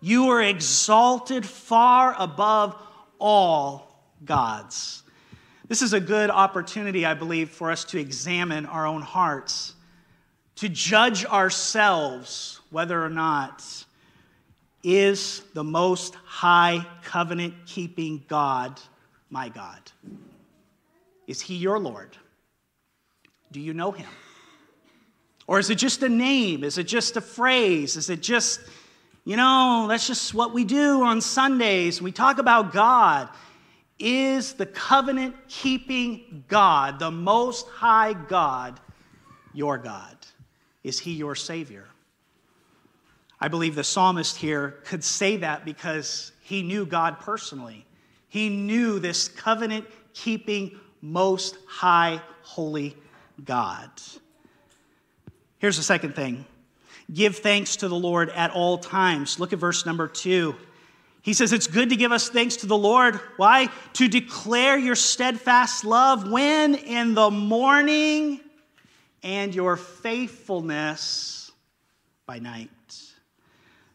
You 0.00 0.28
are 0.30 0.42
exalted 0.42 1.44
far 1.44 2.14
above 2.18 2.80
all 3.18 4.02
gods. 4.24 5.02
This 5.66 5.82
is 5.82 5.92
a 5.92 6.00
good 6.00 6.30
opportunity, 6.30 7.04
I 7.04 7.14
believe, 7.14 7.50
for 7.50 7.70
us 7.70 7.84
to 7.86 7.98
examine 7.98 8.64
our 8.66 8.86
own 8.86 9.02
hearts, 9.02 9.74
to 10.56 10.68
judge 10.68 11.24
ourselves 11.26 12.60
whether 12.70 13.02
or 13.02 13.10
not 13.10 13.64
is 14.82 15.42
the 15.54 15.64
most 15.64 16.14
high 16.14 16.86
covenant 17.02 17.54
keeping 17.66 18.24
God 18.28 18.80
my 19.30 19.48
God? 19.48 19.80
Is 21.26 21.40
he 21.40 21.56
your 21.56 21.78
Lord? 21.78 22.16
Do 23.52 23.60
you 23.60 23.74
know 23.74 23.92
him? 23.92 24.08
Or 25.46 25.58
is 25.58 25.70
it 25.70 25.76
just 25.76 26.02
a 26.02 26.08
name? 26.08 26.62
Is 26.64 26.78
it 26.78 26.84
just 26.84 27.16
a 27.16 27.20
phrase? 27.20 27.96
Is 27.96 28.10
it 28.10 28.22
just 28.22 28.60
you 29.28 29.36
know, 29.36 29.84
that's 29.90 30.06
just 30.06 30.32
what 30.32 30.54
we 30.54 30.64
do 30.64 31.02
on 31.02 31.20
Sundays. 31.20 32.00
We 32.00 32.12
talk 32.12 32.38
about 32.38 32.72
God. 32.72 33.28
Is 33.98 34.54
the 34.54 34.64
covenant 34.64 35.36
keeping 35.48 36.44
God, 36.48 36.98
the 36.98 37.10
most 37.10 37.68
high 37.68 38.14
God, 38.14 38.80
your 39.52 39.76
God? 39.76 40.16
Is 40.82 40.98
he 40.98 41.12
your 41.12 41.34
Savior? 41.34 41.84
I 43.38 43.48
believe 43.48 43.74
the 43.74 43.84
psalmist 43.84 44.34
here 44.34 44.78
could 44.86 45.04
say 45.04 45.36
that 45.36 45.66
because 45.66 46.32
he 46.40 46.62
knew 46.62 46.86
God 46.86 47.18
personally. 47.20 47.84
He 48.28 48.48
knew 48.48 48.98
this 48.98 49.28
covenant 49.28 49.84
keeping, 50.14 50.80
most 51.02 51.58
high, 51.66 52.22
holy 52.40 52.96
God. 53.44 53.90
Here's 55.58 55.76
the 55.76 55.82
second 55.82 56.14
thing 56.14 56.46
Give 57.12 57.36
thanks 57.36 57.76
to 57.76 57.88
the 57.88 57.96
Lord 57.96 58.30
at 58.30 58.50
all 58.50 58.78
times. 58.78 59.40
Look 59.40 59.52
at 59.52 59.58
verse 59.58 59.86
number 59.86 60.08
two. 60.08 60.54
He 61.22 61.32
says, 61.32 61.52
It's 61.52 61.66
good 61.66 61.90
to 61.90 61.96
give 61.96 62.12
us 62.12 62.28
thanks 62.28 62.56
to 62.56 62.66
the 62.66 62.76
Lord. 62.76 63.18
Why? 63.36 63.68
To 63.94 64.08
declare 64.08 64.78
your 64.78 64.94
steadfast 64.94 65.84
love 65.84 66.30
when 66.30 66.74
in 66.74 67.14
the 67.14 67.30
morning 67.30 68.40
and 69.22 69.54
your 69.54 69.76
faithfulness 69.76 71.50
by 72.26 72.38
night. 72.38 72.70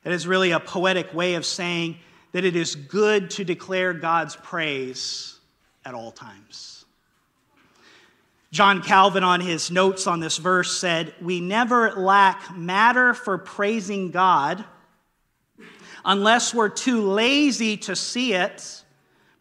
That 0.03 0.13
is 0.13 0.27
really 0.27 0.51
a 0.51 0.59
poetic 0.59 1.13
way 1.13 1.35
of 1.35 1.45
saying 1.45 1.97
that 2.33 2.43
it 2.43 2.55
is 2.55 2.75
good 2.75 3.29
to 3.31 3.45
declare 3.45 3.93
God's 3.93 4.35
praise 4.35 5.39
at 5.85 5.93
all 5.93 6.11
times. 6.11 6.72
John 8.53 8.83
Calvin, 8.83 9.23
on 9.23 9.41
his 9.41 9.71
notes 9.71 10.05
on 10.05 10.19
this 10.19 10.37
verse, 10.37 10.77
said, 10.77 11.15
We 11.19 11.41
never 11.41 11.93
lack 11.93 12.55
matter 12.55 13.15
for 13.15 13.39
praising 13.39 14.11
God 14.11 14.63
unless 16.05 16.53
we're 16.53 16.69
too 16.69 17.01
lazy 17.01 17.77
to 17.77 17.95
see 17.95 18.35
it 18.35 18.83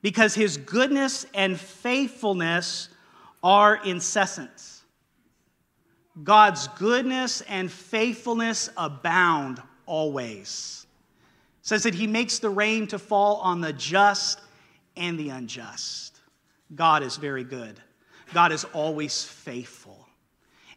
because 0.00 0.34
his 0.34 0.56
goodness 0.56 1.26
and 1.34 1.60
faithfulness 1.60 2.88
are 3.42 3.84
incessant. 3.84 4.80
God's 6.24 6.68
goodness 6.68 7.42
and 7.42 7.70
faithfulness 7.70 8.70
abound 8.78 9.60
always. 9.84 10.86
It 11.60 11.66
says 11.66 11.82
that 11.82 11.94
he 11.94 12.06
makes 12.06 12.38
the 12.38 12.48
rain 12.48 12.86
to 12.86 12.98
fall 12.98 13.36
on 13.42 13.60
the 13.60 13.74
just 13.74 14.40
and 14.96 15.18
the 15.18 15.28
unjust. 15.28 16.18
God 16.74 17.02
is 17.02 17.18
very 17.18 17.44
good. 17.44 17.78
God 18.32 18.52
is 18.52 18.64
always 18.72 19.24
faithful. 19.24 20.06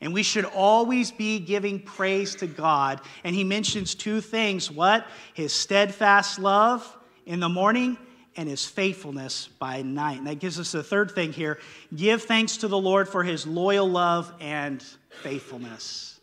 And 0.02 0.14
we 0.14 0.24
should 0.24 0.46
always 0.46 1.12
be 1.12 1.40
giving 1.40 1.80
praise 1.80 2.36
to 2.36 2.48
God. 2.48 3.02
And 3.24 3.36
he 3.36 3.44
mentions 3.44 3.96
two 3.96 4.22
things 4.22 4.70
what? 4.70 5.08
His 5.34 5.54
steadfast 5.54 6.38
love 6.38 6.98
in 7.26 7.40
the 7.40 7.50
morning 7.50 7.98
and 8.36 8.50
his 8.50 8.66
faithfulness 8.66 9.48
by 9.60 9.82
night. 9.82 10.18
And 10.18 10.28
that 10.28 10.40
gives 10.40 10.60
us 10.60 10.74
the 10.74 10.84
third 10.84 11.12
thing 11.12 11.32
here 11.32 11.60
give 11.96 12.24
thanks 12.24 12.58
to 12.58 12.68
the 12.68 12.78
Lord 12.78 13.08
for 13.08 13.24
his 13.24 13.48
loyal 13.48 13.90
love 13.90 14.32
and 14.40 14.84
faithfulness. 15.22 16.20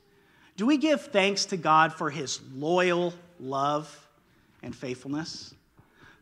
Do 0.57 0.67
we 0.67 0.77
give 0.77 1.07
thanks 1.07 1.47
to 1.47 1.57
God 1.57 1.95
for 1.95 2.11
his 2.11 2.41
loyal 2.55 3.15
love 3.41 4.09
and 4.63 4.77
faithfulness? 4.77 5.55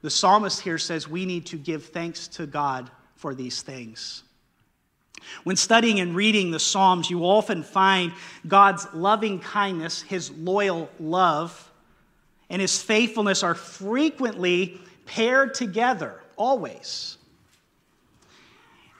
The 0.02 0.10
psalmist 0.10 0.60
here 0.60 0.78
says 0.78 1.08
we 1.08 1.26
need 1.26 1.46
to 1.46 1.56
give 1.56 1.86
thanks 1.86 2.28
to 2.28 2.46
God 2.46 2.90
for 3.16 3.34
these 3.34 3.60
things. 3.62 4.22
When 5.44 5.56
studying 5.56 6.00
and 6.00 6.14
reading 6.14 6.50
the 6.50 6.60
Psalms, 6.60 7.10
you 7.10 7.24
often 7.24 7.62
find 7.62 8.12
God's 8.46 8.86
loving 8.92 9.40
kindness, 9.40 10.02
his 10.02 10.30
loyal 10.30 10.90
love, 10.98 11.70
and 12.48 12.60
his 12.60 12.82
faithfulness 12.82 13.42
are 13.42 13.54
frequently 13.54 14.80
paired 15.06 15.54
together, 15.54 16.20
always. 16.36 17.16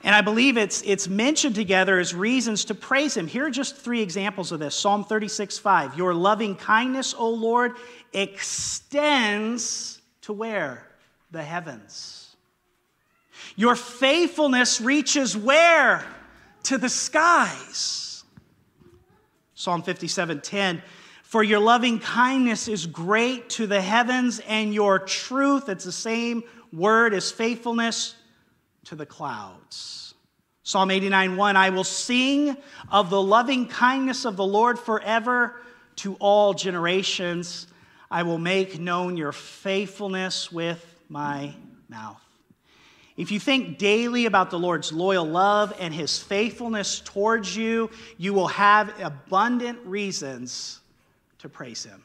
And 0.03 0.15
I 0.15 0.21
believe 0.21 0.57
it's, 0.57 0.81
it's 0.81 1.07
mentioned 1.07 1.55
together 1.55 1.99
as 1.99 2.15
reasons 2.15 2.65
to 2.65 2.75
praise 2.75 3.15
him. 3.15 3.27
Here 3.27 3.45
are 3.45 3.51
just 3.51 3.75
three 3.75 4.01
examples 4.01 4.51
of 4.51 4.59
this 4.59 4.73
Psalm 4.73 5.03
36 5.03 5.59
5. 5.59 5.97
Your 5.97 6.13
loving 6.13 6.55
kindness, 6.55 7.13
O 7.15 7.29
Lord, 7.29 7.73
extends 8.13 10.01
to 10.21 10.33
where? 10.33 10.87
The 11.29 11.43
heavens. 11.43 12.30
Your 13.55 13.75
faithfulness 13.75 14.81
reaches 14.81 15.35
where? 15.35 16.05
To 16.63 16.77
the 16.77 16.89
skies. 16.89 18.23
Psalm 19.53 19.83
57 19.83 20.41
10. 20.41 20.81
For 21.23 21.43
your 21.43 21.59
loving 21.59 21.99
kindness 21.99 22.67
is 22.67 22.85
great 22.85 23.49
to 23.51 23.65
the 23.65 23.79
heavens, 23.79 24.41
and 24.47 24.73
your 24.73 24.99
truth, 24.99 25.69
it's 25.69 25.85
the 25.85 25.91
same 25.91 26.43
word 26.73 27.13
as 27.13 27.31
faithfulness, 27.31 28.15
to 28.85 28.95
the 28.95 29.05
clouds. 29.05 30.13
Psalm 30.63 30.91
89 30.91 31.37
1 31.37 31.55
I 31.55 31.69
will 31.69 31.83
sing 31.83 32.57
of 32.89 33.09
the 33.09 33.21
loving 33.21 33.67
kindness 33.67 34.25
of 34.25 34.35
the 34.35 34.45
Lord 34.45 34.77
forever 34.77 35.61
to 35.97 36.15
all 36.15 36.53
generations. 36.53 37.67
I 38.09 38.23
will 38.23 38.37
make 38.37 38.79
known 38.79 39.15
your 39.15 39.31
faithfulness 39.31 40.51
with 40.51 40.83
my 41.07 41.53
mouth. 41.87 42.21
If 43.17 43.31
you 43.31 43.39
think 43.39 43.77
daily 43.77 44.25
about 44.25 44.51
the 44.51 44.59
Lord's 44.59 44.91
loyal 44.91 45.25
love 45.25 45.73
and 45.79 45.93
his 45.93 46.19
faithfulness 46.19 47.01
towards 47.01 47.55
you, 47.55 47.89
you 48.17 48.33
will 48.33 48.47
have 48.47 48.93
abundant 49.01 49.79
reasons 49.85 50.79
to 51.39 51.49
praise 51.49 51.83
him. 51.83 52.01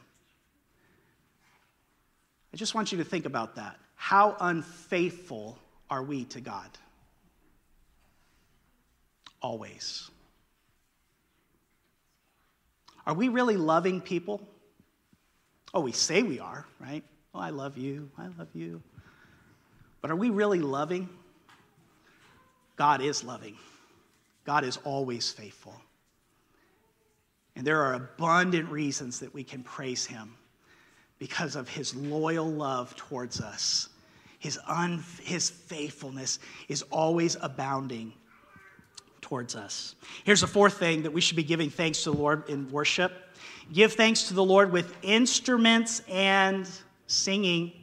I 2.53 2.57
just 2.57 2.75
want 2.75 2.91
you 2.91 2.97
to 2.97 3.03
think 3.03 3.25
about 3.25 3.55
that. 3.55 3.77
How 3.95 4.35
unfaithful 4.39 5.57
are 5.89 6.03
we 6.03 6.25
to 6.25 6.41
God? 6.41 6.69
Always. 9.41 10.09
Are 13.05 13.13
we 13.13 13.29
really 13.29 13.55
loving 13.55 14.01
people? 14.01 14.41
Oh, 15.73 15.79
we 15.79 15.93
say 15.93 16.23
we 16.23 16.39
are, 16.39 16.65
right? 16.79 17.03
Oh, 17.33 17.39
I 17.39 17.51
love 17.51 17.77
you. 17.77 18.09
I 18.17 18.27
love 18.37 18.49
you. 18.53 18.81
But 20.01 20.11
are 20.11 20.15
we 20.15 20.29
really 20.29 20.59
loving? 20.59 21.09
God 22.75 23.01
is 23.01 23.23
loving. 23.23 23.57
God 24.45 24.63
is 24.63 24.77
always 24.83 25.31
faithful. 25.31 25.75
And 27.55 27.65
there 27.65 27.81
are 27.81 27.95
abundant 27.95 28.69
reasons 28.69 29.19
that 29.19 29.33
we 29.33 29.43
can 29.43 29.63
praise 29.63 30.05
him 30.05 30.35
because 31.17 31.55
of 31.55 31.67
his 31.67 31.95
loyal 31.95 32.45
love 32.45 32.95
towards 32.95 33.41
us. 33.41 33.89
His, 34.39 34.59
un, 34.67 35.03
his 35.23 35.49
faithfulness 35.49 36.37
is 36.67 36.83
always 36.83 37.35
abounding 37.41 38.13
towards 39.21 39.55
us. 39.55 39.95
Here's 40.23 40.41
the 40.41 40.47
fourth 40.47 40.77
thing 40.77 41.03
that 41.03 41.11
we 41.11 41.19
should 41.19 41.35
be 41.35 41.43
giving 41.43 41.71
thanks 41.71 42.03
to 42.03 42.11
the 42.11 42.17
Lord 42.17 42.47
in 42.47 42.69
worship 42.69 43.11
give 43.73 43.93
thanks 43.93 44.29
to 44.29 44.33
the 44.33 44.43
Lord 44.43 44.71
with 44.71 44.95
instruments 45.01 46.01
and 46.09 46.69
singing. 47.07 47.73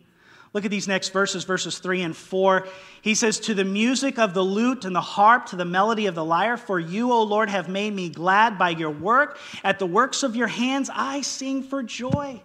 Look 0.55 0.64
at 0.64 0.71
these 0.71 0.87
next 0.87 1.09
verses, 1.09 1.43
verses 1.43 1.79
3 1.79 2.03
and 2.03 2.17
4. 2.17 2.69
He 3.03 3.17
says, 3.17 3.40
To 3.40 3.55
the 3.55 3.64
music 3.64 4.21
of 4.21 4.35
the 4.35 4.43
lute 4.43 4.85
and 4.85 4.95
the 4.95 5.01
harp, 5.01 5.47
to 5.47 5.57
the 5.57 5.64
melody 5.64 6.07
of 6.07 6.14
the 6.14 6.25
lyre, 6.25 6.57
for 6.57 6.79
you, 6.79 7.12
O 7.12 7.25
Lord, 7.25 7.51
have 7.51 7.69
made 7.69 7.93
me 7.93 8.09
glad 8.09 8.57
by 8.57 8.71
your 8.71 8.90
work. 8.90 9.38
At 9.64 9.81
the 9.81 9.87
works 9.87 10.23
of 10.23 10.37
your 10.37 10.47
hands, 10.47 10.88
I 10.95 11.23
sing 11.23 11.64
for 11.64 11.83
joy. 11.83 12.40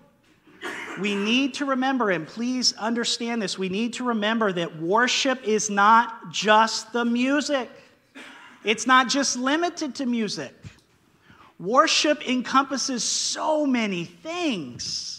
We 1.00 1.15
need 1.15 1.54
to 1.56 1.65
remember, 1.65 2.10
and 2.10 2.28
please 2.28 2.74
understand 2.74 3.43
this, 3.43 3.58
we 3.60 3.69
need 3.69 3.93
to 3.93 4.04
remember 4.04 4.52
that 4.54 4.82
worship 4.82 5.48
is 5.48 5.69
not 5.69 6.32
just 6.32 6.91
the 6.91 7.06
music, 7.06 7.69
it's 8.65 8.86
not 8.86 9.08
just 9.08 9.38
limited 9.38 9.95
to 9.95 10.06
music. 10.06 10.54
Worship 11.60 12.28
encompasses 12.28 13.04
so 13.04 13.65
many 13.65 14.06
things. 14.06 15.18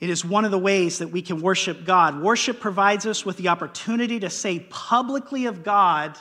It 0.00 0.10
is 0.10 0.24
one 0.24 0.44
of 0.44 0.50
the 0.50 0.58
ways 0.58 0.98
that 0.98 1.08
we 1.08 1.22
can 1.22 1.40
worship 1.40 1.84
God. 1.84 2.20
Worship 2.20 2.60
provides 2.60 3.04
us 3.04 3.24
with 3.24 3.36
the 3.36 3.48
opportunity 3.48 4.20
to 4.20 4.30
say 4.30 4.60
publicly 4.70 5.46
of 5.46 5.64
God 5.64 6.16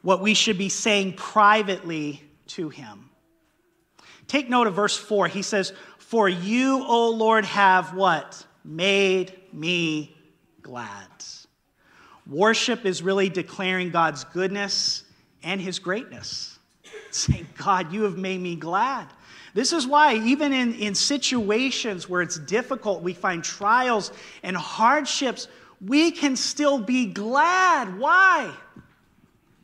what 0.00 0.20
we 0.20 0.34
should 0.34 0.58
be 0.58 0.68
saying 0.68 1.14
privately 1.14 2.22
to 2.48 2.68
Him. 2.70 3.10
Take 4.26 4.48
note 4.48 4.66
of 4.66 4.74
verse 4.74 4.96
4. 4.96 5.28
He 5.28 5.42
says, 5.42 5.72
For 5.98 6.28
you, 6.28 6.84
O 6.86 7.10
Lord, 7.10 7.44
have 7.44 7.94
what? 7.94 8.46
Made 8.64 9.32
me 9.52 10.16
glad. 10.62 11.08
Worship 12.26 12.86
is 12.86 13.02
really 13.02 13.28
declaring 13.28 13.90
God's 13.90 14.24
goodness 14.24 15.04
and 15.42 15.60
His 15.60 15.78
greatness. 15.78 16.58
Saying, 17.10 17.46
God, 17.58 17.92
you 17.92 18.04
have 18.04 18.16
made 18.16 18.40
me 18.40 18.56
glad. 18.56 19.06
This 19.54 19.72
is 19.72 19.86
why, 19.86 20.14
even 20.14 20.52
in, 20.52 20.74
in 20.74 20.94
situations 20.94 22.08
where 22.08 22.22
it's 22.22 22.38
difficult, 22.38 23.02
we 23.02 23.12
find 23.12 23.44
trials 23.44 24.10
and 24.42 24.56
hardships, 24.56 25.46
we 25.86 26.10
can 26.10 26.36
still 26.36 26.78
be 26.78 27.06
glad. 27.06 27.98
Why? 27.98 28.54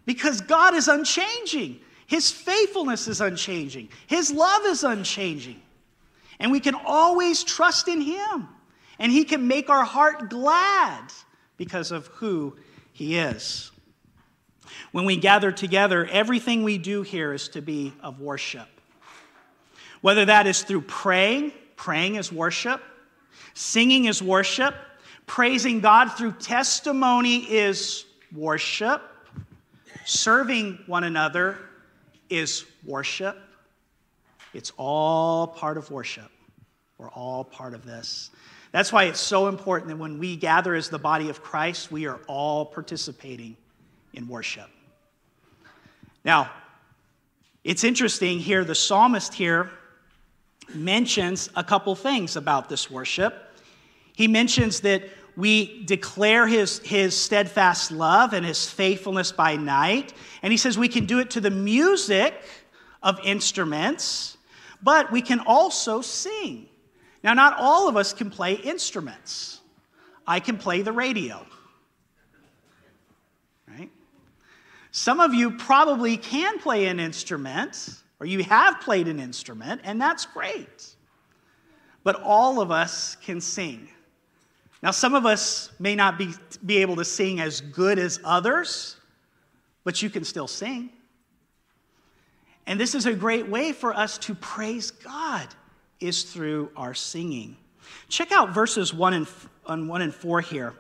Because 0.05 0.41
God 0.43 0.75
is 0.75 0.89
unchanging. 0.89 1.81
His 2.07 2.31
faithfulness 2.31 3.09
is 3.09 3.21
unchanging. 3.21 3.89
His 4.07 4.31
love 4.31 4.63
is 4.67 4.85
unchanging. 4.85 5.61
And 6.39 6.53
we 6.53 6.61
can 6.61 6.75
always 6.75 7.43
trust 7.43 7.89
in 7.89 8.01
Him. 8.01 8.49
And 8.99 9.11
He 9.11 9.25
can 9.25 9.49
make 9.49 9.71
our 9.71 9.85
heart 9.85 10.29
glad 10.29 11.13
because 11.57 11.93
of 11.93 12.07
who 12.09 12.57
He 12.93 13.17
is. 13.17 13.71
When 14.93 15.05
we 15.05 15.17
gather 15.17 15.53
together, 15.53 16.07
everything 16.07 16.63
we 16.63 16.79
do 16.79 17.03
here 17.03 17.33
is 17.33 17.49
to 17.51 17.63
be 17.63 17.93
of 18.03 18.21
worship. 18.21 18.69
Whether 20.01 20.25
that 20.27 20.47
is 20.47 20.63
through 20.63 20.83
praying, 20.83 21.53
praying 21.77 22.17
is 22.17 22.33
worship, 22.33 22.83
singing 23.55 24.05
is 24.05 24.23
worship, 24.23 24.75
praising 25.27 25.81
God 25.81 26.09
through 26.09 26.33
testimony 26.33 27.39
is 27.39 28.05
worship, 28.35 29.03
serving 30.05 30.79
one 30.87 31.05
another 31.05 31.59
is 32.31 32.65
worship. 32.85 33.37
It's 34.55 34.73
all 34.77 35.47
part 35.47 35.77
of 35.77 35.91
worship. 35.91 36.31
We're 36.97 37.11
all 37.11 37.45
part 37.45 37.75
of 37.75 37.85
this. 37.85 38.31
That's 38.73 38.93
why 38.93 39.05
it's 39.05 39.21
so 39.21 39.49
important 39.49 39.89
that 39.89 39.97
when 39.97 40.19
we 40.19 40.37
gather 40.37 40.75
as 40.75 40.89
the 40.89 40.99
body 40.99 41.31
of 41.31 41.43
Christ, 41.43 41.91
we 41.91 42.07
are 42.07 42.21
all 42.27 42.67
participating 42.67 43.57
in 44.15 44.29
worship. 44.29 44.69
Now, 46.25 46.51
it's 47.65 47.85
interesting 47.85 48.39
here, 48.39 48.65
the 48.65 48.75
psalmist 48.75 49.35
here 49.35 49.71
mentions 50.75 51.51
a 51.57 51.65
couple 51.65 51.95
things 51.95 52.37
about 52.37 52.69
this 52.69 52.91
worship. 52.91 53.57
He 54.15 54.29
mentions 54.29 54.81
that 54.81 55.09
we 55.37 55.85
declare 55.85 56.49
his, 56.49 56.81
his 56.81 57.17
steadfast 57.17 57.93
love 57.93 58.33
and 58.33 58.45
his 58.45 58.69
faithfulness 58.69 59.31
by 59.31 59.55
night. 59.55 60.13
And 60.43 60.53
he 60.53 60.57
says 60.57 60.77
we 60.77 60.89
can 60.89 61.07
do 61.07 61.21
it 61.21 61.31
to 61.31 61.41
the 61.41 61.51
music 61.51 62.35
of 63.03 63.21
instruments, 63.23 64.37
but 64.83 65.13
we 65.13 65.23
can 65.23 65.39
also 65.41 66.01
sing. 66.01 66.69
Now, 67.23 67.35
not 67.35 67.55
all 67.57 67.89
of 67.89 67.97
us 67.97 68.13
can 68.13 68.31
play 68.31 68.55
instruments. 68.55 69.61
I 70.27 70.41
can 70.41 70.59
play 70.59 70.83
the 70.83 70.93
radio. 70.93 71.47
Right? 73.69 73.91
Some 74.91 75.21
of 75.21 75.35
you 75.35 75.53
probably 75.53 76.17
can 76.17 76.59
play 76.59 76.87
an 76.87 76.99
instrument 76.99 77.95
or 78.21 78.27
you 78.27 78.43
have 78.45 78.81
played 78.81 79.09
an 79.09 79.21
instrument, 79.21 79.81
and 79.85 80.01
that's 80.01 80.27
great. 80.27 80.95
But 82.05 82.23
all 82.23 82.61
of 82.61 82.71
us 82.71 83.17
can 83.17 83.41
sing. 83.41 83.89
Now, 84.83 84.93
some 84.93 85.15
of 85.15 85.27
us 85.27 85.71
may 85.79 85.95
not 85.95 86.19
be, 86.19 86.33
be 86.65 86.79
able 86.79 86.97
to 86.97 87.05
sing 87.05 87.41
as 87.41 87.61
good 87.61 87.99
as 87.99 88.21
others, 88.25 88.97
but 89.85 90.03
you 90.03 90.11
can 90.11 90.25
still 90.25 90.49
sing. 90.49 90.91
And 92.67 92.79
this 92.79 92.95
is 92.95 93.07
a 93.07 93.15
great 93.15 93.49
way 93.49 93.73
for 93.73 93.95
us 93.95 94.19
to 94.19 94.35
praise 94.35 94.91
God 94.91 95.49
is 96.01 96.23
through 96.25 96.71
our 96.77 96.95
singing. 96.95 97.57
Check 98.09 98.31
out 98.31 98.51
verses 98.51 98.93
1 98.93 99.13
and, 99.15 99.27
on 99.67 99.89
1 99.89 100.03
and 100.03 100.15
4 100.15 100.41
here. 100.43 100.75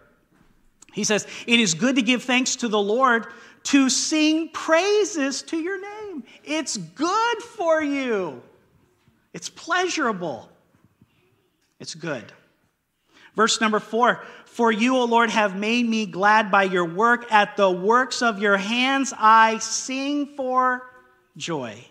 He 0.92 1.04
says, 1.04 1.26
It 1.46 1.60
is 1.60 1.74
good 1.74 1.96
to 1.96 2.02
give 2.02 2.22
thanks 2.22 2.56
to 2.56 2.68
the 2.68 2.78
Lord, 2.80 3.26
to 3.64 3.88
sing 3.88 4.50
praises 4.50 5.42
to 5.42 5.56
your 5.56 5.80
name. 5.80 5.97
It's 6.44 6.76
good 6.76 7.42
for 7.42 7.82
you, 7.82 8.42
it's 9.32 9.48
pleasurable, 9.48 10.48
it's 11.78 11.94
good. 11.94 12.32
Verse 13.36 13.60
number 13.60 13.78
four 13.78 14.24
For 14.46 14.72
you, 14.72 14.96
O 14.96 15.04
Lord, 15.04 15.30
have 15.30 15.56
made 15.56 15.88
me 15.88 16.06
glad 16.06 16.50
by 16.50 16.64
your 16.64 16.84
work. 16.84 17.30
At 17.32 17.56
the 17.56 17.70
works 17.70 18.20
of 18.20 18.40
your 18.40 18.56
hands 18.56 19.14
I 19.16 19.58
sing 19.58 20.34
for 20.36 20.82
joy. 21.36 21.84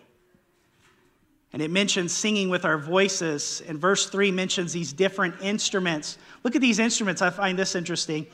And 1.52 1.62
it 1.62 1.70
mentions 1.70 2.12
singing 2.12 2.50
with 2.50 2.66
our 2.66 2.76
voices. 2.76 3.62
And 3.66 3.78
verse 3.78 4.10
3 4.10 4.30
mentions 4.30 4.74
these 4.74 4.92
different 4.92 5.36
instruments. 5.40 6.18
Look 6.44 6.54
at 6.54 6.60
these 6.60 6.78
instruments. 6.78 7.22
I 7.22 7.30
find 7.30 7.58
this 7.58 7.74
interesting. 7.74 8.26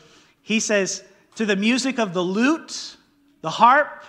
He 0.43 0.59
says, 0.59 1.05
to 1.37 1.47
the 1.47 1.57
music 1.57 1.99
of 1.99 2.15
the 2.15 2.23
lute, 2.23 2.97
the 3.41 3.51
harp, 3.51 4.05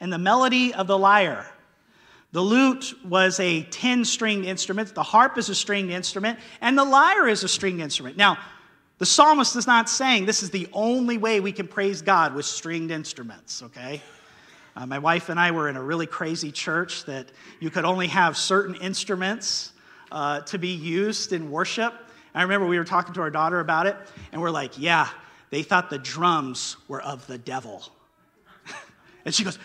and 0.00 0.12
the 0.12 0.18
melody 0.18 0.74
of 0.74 0.86
the 0.86 0.98
lyre. 0.98 1.46
The 2.32 2.40
lute 2.40 2.94
was 3.04 3.40
a 3.40 3.62
10 3.62 4.04
stringed 4.04 4.46
instrument, 4.46 4.94
the 4.94 5.02
harp 5.02 5.36
is 5.36 5.48
a 5.48 5.54
stringed 5.54 5.90
instrument, 5.90 6.38
and 6.60 6.78
the 6.78 6.84
lyre 6.84 7.28
is 7.28 7.42
a 7.42 7.48
stringed 7.48 7.80
instrument. 7.80 8.16
Now, 8.16 8.38
the 8.98 9.06
psalmist 9.06 9.56
is 9.56 9.66
not 9.66 9.88
saying 9.88 10.26
this 10.26 10.42
is 10.42 10.50
the 10.50 10.68
only 10.72 11.18
way 11.18 11.40
we 11.40 11.52
can 11.52 11.66
praise 11.66 12.02
God 12.02 12.34
with 12.34 12.44
stringed 12.44 12.90
instruments, 12.90 13.62
okay? 13.62 14.02
Uh, 14.76 14.86
my 14.86 14.98
wife 14.98 15.28
and 15.28 15.40
I 15.40 15.50
were 15.50 15.68
in 15.68 15.76
a 15.76 15.82
really 15.82 16.06
crazy 16.06 16.52
church 16.52 17.04
that 17.06 17.32
you 17.58 17.70
could 17.70 17.84
only 17.84 18.06
have 18.06 18.36
certain 18.36 18.76
instruments 18.76 19.72
uh, 20.12 20.40
to 20.42 20.58
be 20.58 20.68
used 20.68 21.32
in 21.32 21.50
worship. 21.50 21.94
I 22.34 22.42
remember 22.42 22.66
we 22.66 22.78
were 22.78 22.84
talking 22.84 23.14
to 23.14 23.20
our 23.22 23.30
daughter 23.30 23.58
about 23.58 23.86
it, 23.86 23.96
and 24.32 24.40
we're 24.40 24.50
like, 24.50 24.78
yeah, 24.78 25.08
they 25.50 25.62
thought 25.62 25.90
the 25.90 25.98
drums 25.98 26.76
were 26.86 27.02
of 27.02 27.26
the 27.26 27.38
devil. 27.38 27.82
and 29.24 29.34
she 29.34 29.42
goes, 29.44 29.58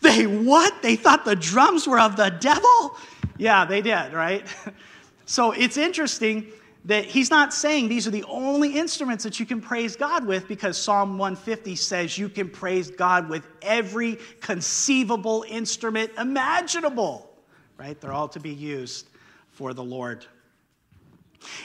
they 0.00 0.26
what? 0.26 0.82
They 0.82 0.96
thought 0.96 1.24
the 1.24 1.36
drums 1.36 1.86
were 1.86 2.00
of 2.00 2.16
the 2.16 2.30
devil? 2.30 2.96
Yeah, 3.38 3.64
they 3.64 3.82
did, 3.82 4.12
right? 4.12 4.46
so 5.26 5.52
it's 5.52 5.76
interesting 5.76 6.46
that 6.86 7.04
he's 7.04 7.30
not 7.30 7.52
saying 7.52 7.88
these 7.88 8.06
are 8.06 8.10
the 8.10 8.24
only 8.24 8.76
instruments 8.76 9.24
that 9.24 9.38
you 9.38 9.44
can 9.44 9.60
praise 9.60 9.96
God 9.96 10.26
with 10.26 10.48
because 10.48 10.78
Psalm 10.78 11.18
150 11.18 11.76
says 11.76 12.16
you 12.16 12.28
can 12.28 12.48
praise 12.48 12.90
God 12.90 13.28
with 13.28 13.46
every 13.60 14.18
conceivable 14.40 15.44
instrument 15.48 16.10
imaginable, 16.18 17.30
right? 17.76 18.00
They're 18.00 18.12
all 18.12 18.28
to 18.28 18.40
be 18.40 18.54
used 18.54 19.08
for 19.50 19.74
the 19.74 19.84
Lord. 19.84 20.24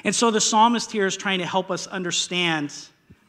And 0.03 0.13
so 0.13 0.31
the 0.31 0.41
psalmist 0.41 0.91
here 0.91 1.05
is 1.05 1.15
trying 1.15 1.39
to 1.39 1.45
help 1.45 1.71
us 1.71 1.87
understand 1.87 2.73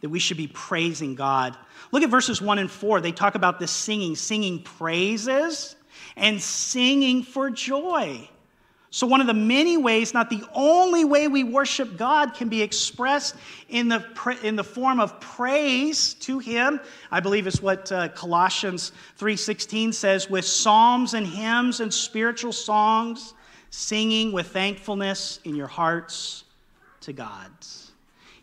that 0.07 0.11
we 0.11 0.21
should 0.21 0.37
be 0.37 0.47
praising 0.47 1.17
God. 1.17 1.57
Look 1.91 2.05
at 2.05 2.11
verses 2.11 2.41
1 2.41 2.61
and 2.61 2.71
4. 2.71 3.01
They 3.01 3.11
talk 3.11 3.35
about 3.35 3.59
this 3.59 3.73
singing, 3.73 4.15
singing 4.15 4.63
praises 4.63 5.75
and 6.17 6.41
singing 6.41 7.25
for 7.25 7.51
joy. 7.51 8.29
So, 8.91 9.09
one 9.09 9.21
of 9.21 9.27
the 9.27 9.35
many 9.35 9.77
ways, 9.77 10.15
not 10.15 10.31
the 10.31 10.45
only 10.55 11.05
way 11.05 11.27
we 11.27 11.43
worship 11.43 11.97
God, 11.97 12.35
can 12.35 12.49
be 12.49 12.63
expressed 12.63 13.35
in 13.69 13.89
the, 13.89 14.07
in 14.45 14.55
the 14.55 14.63
form 14.63 15.01
of 15.01 15.19
praise 15.19 16.15
to 16.15 16.39
Him. 16.39 16.79
I 17.11 17.19
believe 17.19 17.49
is 17.49 17.61
what 17.61 17.91
uh, 17.91 18.11
Colossians 18.11 18.93
3.16 19.19 19.93
says, 19.93 20.31
with 20.31 20.45
psalms 20.45 21.15
and 21.15 21.27
hymns 21.27 21.81
and 21.81 21.93
spiritual 21.93 22.53
songs, 22.53 23.35
singing 23.71 24.31
with 24.31 24.47
thankfulness 24.53 25.41
in 25.43 25.57
your 25.57 25.67
hearts 25.67 26.45
to 27.01 27.13
God. 27.13 27.51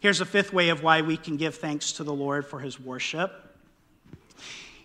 Here's 0.03 0.21
a 0.21 0.25
fifth 0.25 0.53
way 0.53 0.69
of 0.69 0.83
why 0.83 1.01
we 1.01 1.17
can 1.17 1.37
give 1.37 1.55
thanks 1.55 1.93
to 1.93 2.03
the 2.03 2.13
Lord 2.13 2.45
for 2.45 2.59
His 2.59 2.79
worship. 2.79 3.31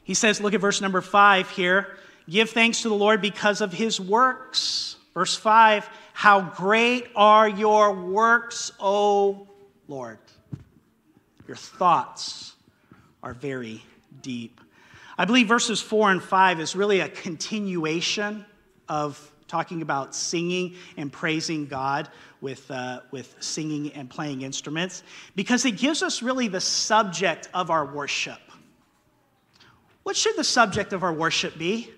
He 0.02 0.14
says, 0.14 0.40
look 0.40 0.54
at 0.54 0.61
verse 0.62 0.81
number 0.81 1.02
5 1.02 1.50
here. 1.50 1.98
Give 2.31 2.48
thanks 2.48 2.81
to 2.83 2.88
the 2.88 2.94
Lord 2.94 3.20
because 3.20 3.61
of 3.61 3.72
His 3.72 4.00
works 4.00 4.96
Verse 5.18 5.35
5 5.35 5.90
How 6.12 6.40
great 6.40 7.09
are 7.16 7.48
your 7.48 7.92
works, 7.92 8.70
O 8.78 9.48
Lord! 9.88 10.20
Your 11.48 11.57
thoughts 11.57 12.54
are 13.20 13.35
very 13.35 13.83
deep. 14.22 14.61
I 15.18 15.24
believe 15.24 15.48
verses 15.48 15.81
4 15.81 16.12
and 16.12 16.22
5 16.22 16.61
is 16.61 16.76
really 16.76 17.00
a 17.00 17.09
continuation 17.09 18.44
of 18.88 19.33
talking 19.48 19.82
about 19.82 20.14
singing 20.14 20.76
and 20.96 21.12
praising 21.12 21.66
God 21.66 22.08
with, 22.40 22.70
uh, 22.70 23.00
with 23.11 23.34
singing 23.40 23.92
and 23.94 24.08
playing 24.08 24.42
instruments 24.42 25.02
because 25.34 25.64
it 25.64 25.72
gives 25.72 26.02
us 26.02 26.22
really 26.22 26.48
the 26.48 26.61
subject 26.61 27.48
of 27.54 27.70
our 27.70 27.84
worship. 27.84 28.38
What 30.04 30.16
should 30.16 30.37
the 30.37 30.44
subject 30.44 30.92
of 30.92 31.02
our 31.02 31.12
worship 31.12 31.58
be? 31.58 31.90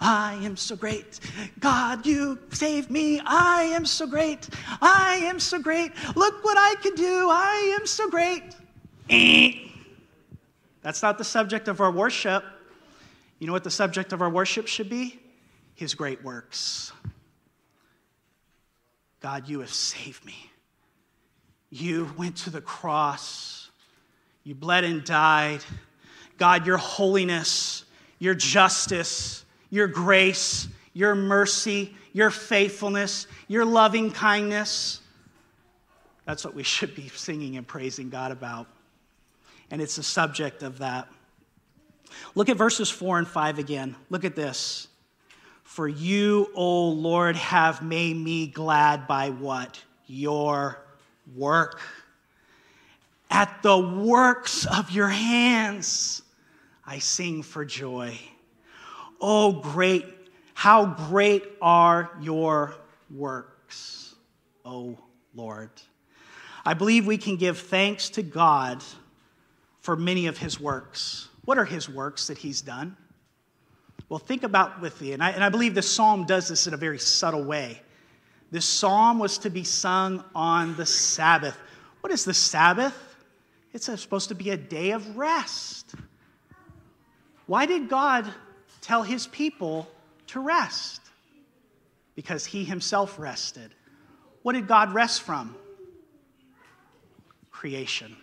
I 0.00 0.34
am 0.42 0.56
so 0.56 0.76
great. 0.76 1.20
God, 1.58 2.06
you 2.06 2.38
saved 2.50 2.90
me. 2.90 3.20
I 3.24 3.64
am 3.64 3.84
so 3.84 4.06
great. 4.06 4.48
I 4.80 5.20
am 5.24 5.38
so 5.38 5.58
great. 5.58 5.92
Look 6.16 6.42
what 6.42 6.56
I 6.58 6.74
can 6.82 6.94
do. 6.94 7.28
I 7.30 7.76
am 7.78 7.86
so 7.86 8.08
great. 8.08 8.54
That's 10.82 11.02
not 11.02 11.18
the 11.18 11.24
subject 11.24 11.68
of 11.68 11.80
our 11.80 11.90
worship. 11.90 12.44
You 13.38 13.46
know 13.46 13.52
what 13.52 13.64
the 13.64 13.70
subject 13.70 14.12
of 14.12 14.22
our 14.22 14.30
worship 14.30 14.66
should 14.66 14.88
be? 14.88 15.20
His 15.80 15.94
great 15.94 16.22
works. 16.22 16.92
God, 19.20 19.48
you 19.48 19.60
have 19.60 19.72
saved 19.72 20.26
me. 20.26 20.36
You 21.70 22.12
went 22.18 22.36
to 22.36 22.50
the 22.50 22.60
cross. 22.60 23.70
You 24.44 24.54
bled 24.54 24.84
and 24.84 25.02
died. 25.02 25.64
God, 26.36 26.66
your 26.66 26.76
holiness, 26.76 27.86
your 28.18 28.34
justice, 28.34 29.42
your 29.70 29.86
grace, 29.86 30.68
your 30.92 31.14
mercy, 31.14 31.96
your 32.12 32.28
faithfulness, 32.28 33.26
your 33.48 33.64
loving 33.64 34.10
kindness. 34.10 35.00
That's 36.26 36.44
what 36.44 36.52
we 36.54 36.62
should 36.62 36.94
be 36.94 37.08
singing 37.08 37.56
and 37.56 37.66
praising 37.66 38.10
God 38.10 38.32
about. 38.32 38.66
And 39.70 39.80
it's 39.80 39.96
the 39.96 40.02
subject 40.02 40.62
of 40.62 40.80
that. 40.80 41.08
Look 42.34 42.50
at 42.50 42.58
verses 42.58 42.90
4 42.90 43.20
and 43.20 43.26
5 43.26 43.58
again. 43.58 43.96
Look 44.10 44.26
at 44.26 44.36
this. 44.36 44.88
For 45.70 45.86
you, 45.86 46.50
O 46.56 46.88
Lord, 46.88 47.36
have 47.36 47.80
made 47.80 48.16
me 48.16 48.48
glad 48.48 49.06
by 49.06 49.30
what? 49.30 49.80
Your 50.08 50.84
work. 51.36 51.80
At 53.30 53.62
the 53.62 53.78
works 53.78 54.66
of 54.66 54.90
your 54.90 55.06
hands, 55.06 56.22
I 56.84 56.98
sing 56.98 57.44
for 57.44 57.64
joy. 57.64 58.18
Oh, 59.20 59.52
great, 59.52 60.06
how 60.54 60.86
great 60.86 61.44
are 61.62 62.10
your 62.20 62.74
works, 63.08 64.16
O 64.64 64.98
Lord. 65.36 65.70
I 66.64 66.74
believe 66.74 67.06
we 67.06 67.16
can 67.16 67.36
give 67.36 67.60
thanks 67.60 68.08
to 68.10 68.24
God 68.24 68.82
for 69.82 69.94
many 69.94 70.26
of 70.26 70.36
his 70.36 70.58
works. 70.58 71.28
What 71.44 71.58
are 71.58 71.64
his 71.64 71.88
works 71.88 72.26
that 72.26 72.38
he's 72.38 72.60
done? 72.60 72.96
Well, 74.10 74.18
think 74.18 74.42
about 74.42 74.82
with 74.82 75.00
me, 75.00 75.12
and 75.12 75.22
I, 75.22 75.30
and 75.30 75.42
I 75.42 75.48
believe 75.48 75.74
this 75.74 75.90
psalm 75.90 76.26
does 76.26 76.48
this 76.48 76.66
in 76.66 76.74
a 76.74 76.76
very 76.76 76.98
subtle 76.98 77.42
way. 77.42 77.80
This 78.50 78.66
psalm 78.66 79.18
was 79.18 79.38
to 79.38 79.50
be 79.50 79.64
sung 79.64 80.22
on 80.34 80.76
the 80.76 80.84
Sabbath. 80.84 81.56
What 82.00 82.12
is 82.12 82.26
the 82.26 82.34
Sabbath? 82.34 82.94
It's 83.72 83.86
supposed 83.86 84.28
to 84.28 84.34
be 84.34 84.50
a 84.50 84.56
day 84.58 84.90
of 84.90 85.16
rest. 85.16 85.94
Why 87.46 87.64
did 87.64 87.88
God 87.88 88.30
tell 88.80 89.02
his 89.02 89.26
people 89.26 89.88
to 90.28 90.40
rest 90.40 91.00
because 92.14 92.44
he 92.46 92.64
himself 92.64 93.18
rested. 93.18 93.74
What 94.42 94.52
did 94.52 94.66
God 94.66 94.92
rest 94.92 95.22
from? 95.22 95.56
Creation. 97.50 98.16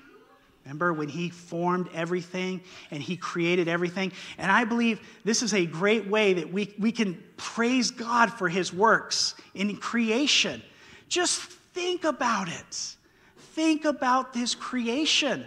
Remember 0.67 0.91
when 0.91 1.07
he 1.07 1.29
formed 1.29 1.87
everything 1.93 2.59
and 2.91 3.01
he 3.01 3.15
created 3.15 3.69
everything? 3.69 4.11
And 4.37 4.51
I 4.51 4.65
believe 4.65 4.99
this 5.23 5.41
is 5.41 5.53
a 5.53 5.65
great 5.65 6.07
way 6.07 6.33
that 6.33 6.51
we, 6.51 6.75
we 6.77 6.91
can 6.91 7.23
praise 7.37 7.89
God 7.89 8.33
for 8.33 8.49
his 8.49 8.73
works 8.73 9.35
in 9.55 9.77
creation. 9.77 10.61
Just 11.07 11.39
think 11.39 12.03
about 12.03 12.49
it. 12.49 12.95
Think 13.37 13.85
about 13.85 14.33
this 14.33 14.55
creation. 14.55 15.45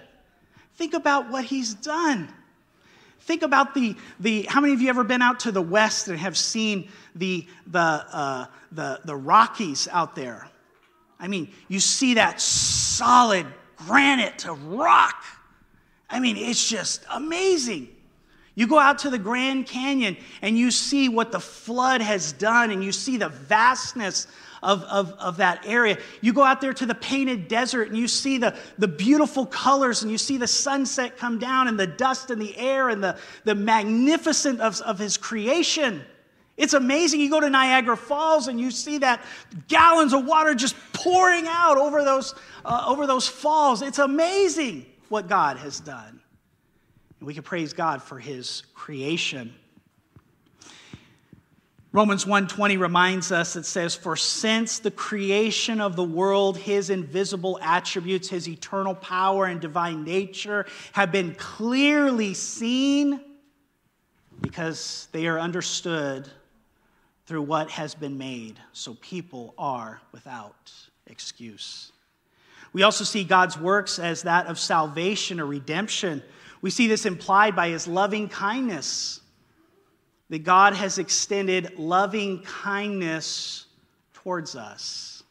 Think 0.76 0.94
about 0.94 1.30
what 1.30 1.44
he's 1.44 1.74
done. 1.74 2.32
Think 3.18 3.42
about 3.42 3.74
the, 3.74 3.96
the 4.20 4.44
how 4.44 4.62
many 4.62 4.72
of 4.72 4.80
you 4.80 4.88
ever 4.88 5.04
been 5.04 5.20
out 5.20 5.40
to 5.40 5.52
the 5.52 5.60
west 5.60 6.08
and 6.08 6.18
have 6.18 6.38
seen 6.38 6.88
the, 7.14 7.46
the, 7.66 7.78
uh, 7.78 8.46
the, 8.72 9.00
the 9.04 9.16
Rockies 9.16 9.86
out 9.92 10.14
there? 10.14 10.48
I 11.18 11.28
mean, 11.28 11.52
you 11.68 11.78
see 11.78 12.14
that 12.14 12.40
solid 12.40 13.46
granite 13.86 14.38
to 14.40 14.52
rock. 14.52 15.24
I 16.08 16.20
mean, 16.20 16.36
it's 16.36 16.68
just 16.68 17.04
amazing. 17.10 17.88
You 18.54 18.66
go 18.66 18.78
out 18.78 18.98
to 19.00 19.10
the 19.10 19.18
Grand 19.18 19.66
Canyon 19.66 20.16
and 20.42 20.58
you 20.58 20.70
see 20.70 21.08
what 21.08 21.32
the 21.32 21.40
flood 21.40 22.00
has 22.00 22.32
done, 22.32 22.70
and 22.70 22.82
you 22.82 22.92
see 22.92 23.16
the 23.16 23.28
vastness 23.28 24.26
of, 24.62 24.82
of, 24.82 25.12
of 25.12 25.38
that 25.38 25.64
area. 25.64 25.96
You 26.20 26.32
go 26.32 26.42
out 26.42 26.60
there 26.60 26.74
to 26.74 26.84
the 26.84 26.94
painted 26.94 27.48
desert 27.48 27.88
and 27.88 27.96
you 27.96 28.08
see 28.08 28.36
the, 28.38 28.54
the 28.76 28.88
beautiful 28.88 29.46
colors, 29.46 30.02
and 30.02 30.10
you 30.10 30.18
see 30.18 30.36
the 30.36 30.46
sunset 30.46 31.16
come 31.16 31.38
down, 31.38 31.68
and 31.68 31.78
the 31.78 31.86
dust 31.86 32.30
in 32.30 32.38
the 32.38 32.56
air, 32.58 32.88
and 32.88 33.02
the, 33.02 33.16
the 33.44 33.54
magnificence 33.54 34.60
of, 34.60 34.80
of 34.82 34.98
his 34.98 35.16
creation. 35.16 36.02
It's 36.60 36.74
amazing. 36.74 37.22
You 37.22 37.30
go 37.30 37.40
to 37.40 37.48
Niagara 37.48 37.96
Falls 37.96 38.46
and 38.46 38.60
you 38.60 38.70
see 38.70 38.98
that 38.98 39.24
gallons 39.66 40.12
of 40.12 40.26
water 40.26 40.54
just 40.54 40.76
pouring 40.92 41.46
out 41.48 41.78
over 41.78 42.04
those, 42.04 42.34
uh, 42.66 42.84
over 42.86 43.06
those 43.06 43.26
falls. 43.26 43.80
It's 43.80 43.98
amazing 43.98 44.84
what 45.08 45.26
God 45.26 45.56
has 45.56 45.80
done. 45.80 46.20
And 47.18 47.26
we 47.26 47.32
can 47.32 47.42
praise 47.42 47.72
God 47.72 48.02
for 48.02 48.18
his 48.18 48.62
creation. 48.74 49.54
Romans 51.92 52.26
1:20 52.26 52.76
reminds 52.76 53.32
us 53.32 53.56
it 53.56 53.64
says 53.64 53.94
for 53.94 54.14
since 54.14 54.80
the 54.80 54.90
creation 54.90 55.80
of 55.80 55.96
the 55.96 56.04
world 56.04 56.58
his 56.58 56.90
invisible 56.90 57.58
attributes 57.62 58.28
his 58.28 58.46
eternal 58.46 58.94
power 58.94 59.46
and 59.46 59.60
divine 59.60 60.04
nature 60.04 60.66
have 60.92 61.10
been 61.10 61.34
clearly 61.34 62.32
seen 62.34 63.18
because 64.40 65.08
they 65.10 65.26
are 65.26 65.40
understood 65.40 66.30
through 67.30 67.42
what 67.42 67.70
has 67.70 67.94
been 67.94 68.18
made 68.18 68.58
so 68.72 68.96
people 69.00 69.54
are 69.56 70.00
without 70.10 70.72
excuse. 71.06 71.92
We 72.72 72.82
also 72.82 73.04
see 73.04 73.22
God's 73.22 73.56
works 73.56 74.00
as 74.00 74.22
that 74.22 74.48
of 74.48 74.58
salvation 74.58 75.38
or 75.38 75.46
redemption. 75.46 76.24
We 76.60 76.70
see 76.70 76.88
this 76.88 77.06
implied 77.06 77.54
by 77.54 77.68
his 77.68 77.86
loving 77.86 78.28
kindness, 78.28 79.20
that 80.28 80.40
God 80.40 80.74
has 80.74 80.98
extended 80.98 81.78
loving 81.78 82.42
kindness 82.42 83.66
towards 84.12 84.56
us. 84.56 85.22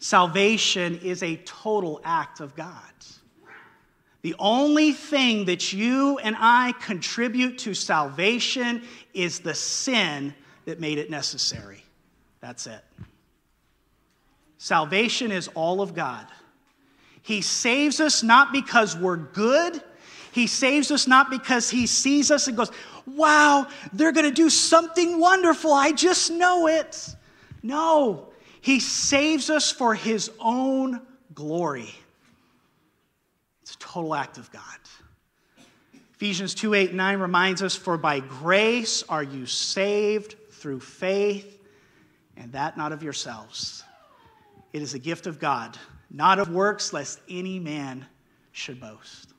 Salvation 0.00 0.98
is 0.98 1.22
a 1.22 1.36
total 1.36 2.02
act 2.04 2.40
of 2.40 2.54
God. 2.54 2.74
The 4.20 4.34
only 4.38 4.92
thing 4.92 5.46
that 5.46 5.72
you 5.72 6.18
and 6.18 6.36
I 6.38 6.72
contribute 6.72 7.56
to 7.60 7.72
salvation 7.72 8.82
is 9.14 9.40
the 9.40 9.54
sin 9.54 10.34
that 10.70 10.78
made 10.78 10.98
it 10.98 11.10
necessary. 11.10 11.82
That's 12.40 12.68
it. 12.68 12.80
Salvation 14.56 15.32
is 15.32 15.48
all 15.48 15.82
of 15.82 15.94
God. 15.94 16.24
He 17.22 17.42
saves 17.42 17.98
us 18.00 18.22
not 18.22 18.52
because 18.52 18.96
we're 18.96 19.16
good. 19.16 19.82
He 20.30 20.46
saves 20.46 20.92
us 20.92 21.08
not 21.08 21.28
because 21.28 21.68
He 21.68 21.88
sees 21.88 22.30
us 22.30 22.46
and 22.46 22.56
goes, 22.56 22.70
Wow, 23.04 23.66
they're 23.92 24.12
going 24.12 24.28
to 24.28 24.34
do 24.34 24.48
something 24.48 25.18
wonderful. 25.18 25.72
I 25.72 25.90
just 25.90 26.30
know 26.30 26.68
it. 26.68 27.16
No, 27.64 28.28
He 28.60 28.78
saves 28.78 29.50
us 29.50 29.72
for 29.72 29.94
His 29.94 30.30
own 30.38 31.00
glory. 31.34 31.92
It's 33.62 33.74
a 33.74 33.78
total 33.78 34.14
act 34.14 34.38
of 34.38 34.52
God. 34.52 34.62
Ephesians 36.14 36.54
2 36.54 36.74
8 36.74 36.94
9 36.94 37.18
reminds 37.18 37.60
us, 37.60 37.74
For 37.74 37.98
by 37.98 38.20
grace 38.20 39.02
are 39.08 39.24
you 39.24 39.46
saved 39.46 40.36
through 40.60 40.80
faith, 40.80 41.58
and 42.36 42.52
that 42.52 42.76
not 42.76 42.92
of 42.92 43.02
yourselves. 43.02 43.82
It 44.72 44.82
is 44.82 44.94
a 44.94 44.98
gift 44.98 45.26
of 45.26 45.40
God, 45.40 45.76
not 46.10 46.38
of 46.38 46.50
works, 46.50 46.92
lest 46.92 47.20
any 47.28 47.58
man 47.58 48.06
should 48.52 48.80
boast. 48.80 49.32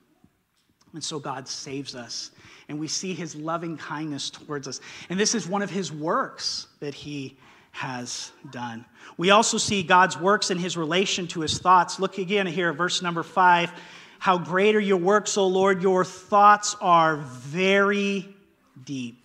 And 0.93 1.03
so 1.03 1.19
God 1.19 1.47
saves 1.47 1.95
us, 1.95 2.31
and 2.67 2.79
we 2.79 2.87
see 2.87 3.13
his 3.13 3.35
loving 3.35 3.77
kindness 3.77 4.29
towards 4.29 4.67
us. 4.67 4.81
And 5.09 5.19
this 5.19 5.35
is 5.35 5.47
one 5.47 5.61
of 5.61 5.69
his 5.69 5.91
works 5.91 6.67
that 6.79 6.93
he 6.93 7.37
has 7.71 8.31
done. 8.51 8.85
We 9.17 9.29
also 9.29 9.57
see 9.57 9.83
God's 9.83 10.19
works 10.19 10.51
in 10.51 10.57
his 10.57 10.75
relation 10.75 11.27
to 11.27 11.39
his 11.39 11.57
thoughts. 11.57 11.99
Look 11.99 12.17
again 12.17 12.45
here 12.45 12.73
verse 12.73 13.01
number 13.01 13.23
five. 13.23 13.71
How 14.19 14.37
great 14.37 14.75
are 14.75 14.81
your 14.81 14.97
works, 14.97 15.37
O 15.37 15.47
Lord! 15.47 15.81
Your 15.81 16.03
thoughts 16.03 16.75
are 16.81 17.17
very 17.17 18.35
deep. 18.83 19.20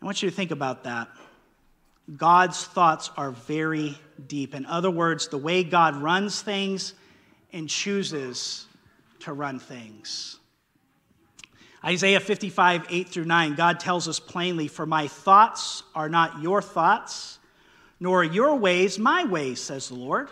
I 0.00 0.04
want 0.04 0.22
you 0.22 0.30
to 0.30 0.34
think 0.34 0.50
about 0.50 0.84
that. 0.84 1.08
God's 2.16 2.64
thoughts 2.64 3.10
are 3.16 3.30
very 3.30 3.98
deep. 4.26 4.54
In 4.54 4.66
other 4.66 4.90
words, 4.90 5.28
the 5.28 5.38
way 5.38 5.62
God 5.62 5.96
runs 5.96 6.40
things 6.40 6.94
and 7.52 7.68
chooses 7.68 8.66
to 9.20 9.32
run 9.32 9.58
things. 9.58 10.38
Isaiah 11.84 12.20
55, 12.20 12.86
8 12.90 13.08
through 13.08 13.24
9, 13.24 13.54
God 13.54 13.80
tells 13.80 14.08
us 14.08 14.20
plainly, 14.20 14.68
For 14.68 14.86
my 14.86 15.06
thoughts 15.08 15.82
are 15.94 16.08
not 16.08 16.42
your 16.42 16.60
thoughts, 16.60 17.38
nor 17.98 18.20
are 18.20 18.24
your 18.24 18.56
ways 18.56 18.98
my 18.98 19.24
ways, 19.24 19.60
says 19.60 19.88
the 19.88 19.94
Lord. 19.94 20.28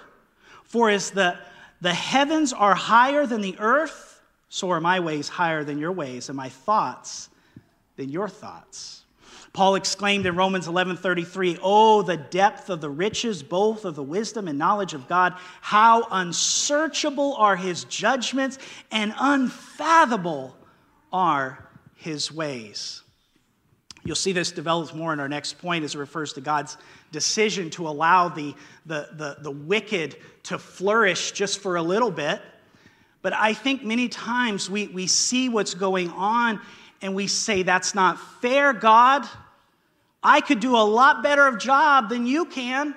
For 0.64 0.90
as 0.90 1.11
the, 1.11 1.38
the 1.81 1.94
heavens 1.94 2.52
are 2.52 2.74
higher 2.74 3.26
than 3.26 3.40
the 3.40 3.57
earth, 3.59 4.20
so 4.48 4.70
are 4.70 4.81
my 4.81 5.00
ways 5.00 5.28
higher 5.28 5.64
than 5.64 5.78
your 5.78 5.92
ways, 5.92 6.28
and 6.28 6.37
my 6.37 6.48
thoughts 6.48 7.31
than 7.96 8.11
your 8.11 8.28
thoughts. 8.28 9.04
Paul 9.52 9.74
exclaimed 9.74 10.26
in 10.26 10.37
Romans 10.37 10.68
11:33, 10.68 11.58
"Oh, 11.62 12.02
the 12.02 12.16
depth 12.16 12.70
of 12.70 12.80
the 12.80 12.90
riches 12.90 13.42
both 13.42 13.84
of 13.84 13.94
the 13.94 14.02
wisdom 14.02 14.46
and 14.46 14.58
knowledge 14.58 14.94
of 14.94 15.08
God, 15.08 15.34
how 15.61 16.06
unsearchable 16.11 17.34
are 17.37 17.56
his 17.56 17.84
judgments 17.84 18.58
and 18.90 19.14
unfathomable 19.18 20.56
are 21.12 21.68
his 21.94 22.30
ways." 22.30 23.02
You'll 24.04 24.16
see 24.16 24.32
this 24.32 24.52
develops 24.52 24.94
more 24.94 25.12
in 25.12 25.20
our 25.20 25.28
next 25.28 25.58
point 25.58 25.84
as 25.84 25.94
it 25.94 25.98
refers 25.98 26.32
to 26.34 26.40
God's 26.40 26.76
decision 27.12 27.68
to 27.70 27.88
allow 27.88 28.28
the, 28.28 28.54
the, 28.87 29.08
the, 29.12 29.37
the 29.40 29.50
wicked 29.50 30.16
to 30.44 30.58
flourish 30.58 31.32
just 31.32 31.61
for 31.61 31.76
a 31.76 31.82
little 31.82 32.11
bit. 32.11 32.40
But 33.20 33.32
I 33.34 33.52
think 33.52 33.84
many 33.84 34.08
times 34.08 34.70
we, 34.70 34.87
we 34.88 35.06
see 35.06 35.48
what's 35.48 35.74
going 35.74 36.11
on 36.11 36.61
and 37.02 37.14
we 37.14 37.26
say, 37.26 37.62
That's 37.62 37.94
not 37.94 38.18
fair, 38.40 38.72
God. 38.72 39.26
I 40.22 40.40
could 40.40 40.61
do 40.61 40.76
a 40.76 40.82
lot 40.82 41.22
better 41.22 41.46
of 41.46 41.58
job 41.58 42.08
than 42.08 42.26
you 42.26 42.44
can. 42.44 42.94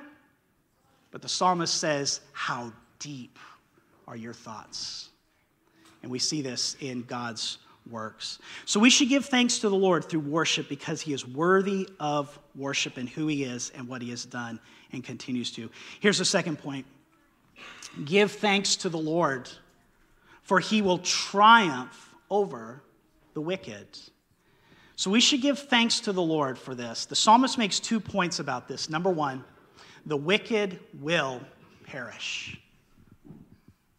But 1.11 1.21
the 1.21 1.29
psalmist 1.29 1.75
says, 1.75 2.21
How 2.33 2.71
deep 2.99 3.37
are 4.07 4.15
your 4.15 4.33
thoughts? 4.33 5.09
And 6.01 6.11
we 6.11 6.19
see 6.19 6.41
this 6.41 6.75
in 6.79 7.03
God's 7.03 7.59
works. 7.89 8.39
So 8.65 8.79
we 8.79 8.89
should 8.89 9.09
give 9.09 9.25
thanks 9.25 9.59
to 9.59 9.69
the 9.69 9.75
Lord 9.75 10.05
through 10.05 10.21
worship 10.21 10.69
because 10.69 11.01
he 11.01 11.13
is 11.13 11.27
worthy 11.27 11.87
of 11.99 12.37
worship 12.55 12.97
and 12.97 13.09
who 13.09 13.27
he 13.27 13.43
is 13.43 13.71
and 13.75 13.87
what 13.87 14.01
he 14.01 14.09
has 14.11 14.25
done 14.25 14.59
and 14.91 15.03
continues 15.03 15.51
to. 15.53 15.69
Here's 15.99 16.17
the 16.17 16.25
second 16.25 16.57
point 16.59 16.85
give 18.05 18.31
thanks 18.31 18.77
to 18.77 18.89
the 18.89 18.97
Lord, 18.97 19.49
for 20.43 20.59
he 20.59 20.81
will 20.81 20.99
triumph 20.99 22.15
over 22.29 22.81
the 23.33 23.41
wicked. 23.41 23.87
So 24.95 25.09
we 25.09 25.19
should 25.19 25.41
give 25.41 25.57
thanks 25.57 26.01
to 26.01 26.13
the 26.13 26.21
Lord 26.21 26.57
for 26.57 26.75
this. 26.75 27.05
The 27.05 27.15
psalmist 27.15 27.57
makes 27.57 27.79
two 27.79 27.99
points 27.99 28.39
about 28.39 28.67
this. 28.67 28.89
Number 28.89 29.09
one, 29.09 29.43
the 30.05 30.17
wicked 30.17 30.79
will 30.99 31.41
perish. 31.85 32.59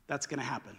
That's 0.06 0.26
going 0.26 0.38
to 0.38 0.46
happen. 0.46 0.76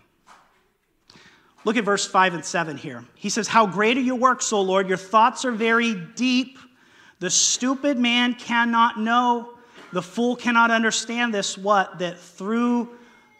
Look 1.66 1.78
at 1.78 1.86
verse 1.86 2.06
5 2.06 2.36
and 2.36 2.46
7 2.46 2.78
here. 2.78 3.06
He 3.16 3.30
says, 3.30 3.48
How 3.48 3.66
great 3.66 3.98
are 3.98 4.02
your 4.02 4.16
works, 4.16 4.52
O 4.52 4.62
Lord! 4.62 4.88
Your 4.88 4.98
thoughts 4.98 5.46
are 5.46 5.52
very 5.52 5.94
deep. 5.94 6.58
The 7.20 7.30
stupid 7.30 7.98
man 7.98 8.34
cannot 8.34 9.00
know. 9.00 9.54
The 9.94 10.02
fool 10.02 10.36
cannot 10.36 10.72
understand 10.72 11.34
this, 11.34 11.58
what? 11.58 12.00
That 12.00 12.20
through, 12.20 12.90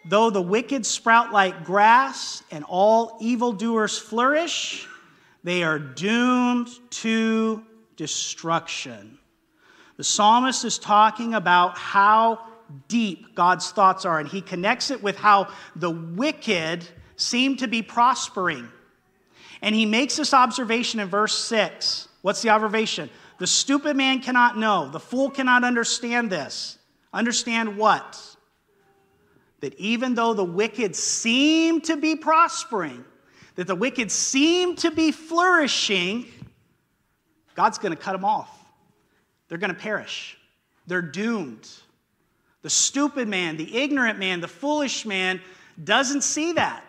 though 0.06 0.30
the 0.30 0.42
wicked 0.42 0.86
sprout 0.86 1.34
like 1.34 1.66
grass 1.66 2.44
and 2.52 2.64
all 2.68 3.18
evildoers 3.20 3.98
flourish, 3.98 4.88
they 5.44 5.64
are 5.64 5.80
doomed 5.80 6.70
to 6.90 7.64
destruction. 7.96 9.18
The 9.98 10.04
psalmist 10.04 10.66
is 10.66 10.80
talking 10.80 11.34
about 11.34 11.78
how 11.78 12.40
deep 12.88 13.36
God's 13.36 13.72
thoughts 13.72 14.06
are, 14.06 14.20
and 14.20 14.28
he 14.28 14.42
connects 14.42 14.90
it 14.90 15.04
with 15.04 15.18
how 15.18 15.50
the 15.76 15.92
wicked 15.92 16.88
seem 17.16 17.58
to 17.58 17.68
be 17.68 17.82
prospering. 17.82 18.68
And 19.62 19.76
he 19.76 19.86
makes 19.86 20.16
this 20.16 20.34
observation 20.34 21.00
in 21.00 21.08
verse 21.08 21.38
6. 21.38 22.08
What's 22.22 22.42
the 22.42 22.50
observation? 22.50 23.10
The 23.38 23.48
stupid 23.48 23.96
man 23.96 24.22
cannot 24.22 24.58
know, 24.58 24.90
the 24.90 25.00
fool 25.00 25.30
cannot 25.30 25.64
understand 25.64 26.30
this. 26.30 26.78
Understand 27.14 27.78
what? 27.78 28.20
That 29.60 29.76
even 29.76 30.16
though 30.16 30.34
the 30.34 30.44
wicked 30.44 30.96
seem 30.96 31.82
to 31.82 31.96
be 31.96 32.16
prospering, 32.16 33.06
that 33.56 33.68
the 33.68 33.76
wicked 33.76 34.12
seem 34.12 34.76
to 34.78 34.92
be 34.92 35.12
flourishing, 35.12 36.26
God's 37.56 37.78
going 37.78 37.96
to 37.96 38.02
cut 38.02 38.14
them 38.14 38.26
off. 38.26 38.50
They're 39.48 39.58
going 39.58 39.74
to 39.74 39.80
perish. 39.80 40.38
They're 40.88 41.02
doomed. 41.02 41.70
The 42.62 42.70
stupid 42.70 43.28
man, 43.28 43.58
the 43.58 43.78
ignorant 43.78 44.20
man, 44.20 44.42
the 44.42 44.48
foolish 44.48 45.06
man 45.06 45.42
doesn't 45.84 46.22
see 46.22 46.54
that. 46.54 46.84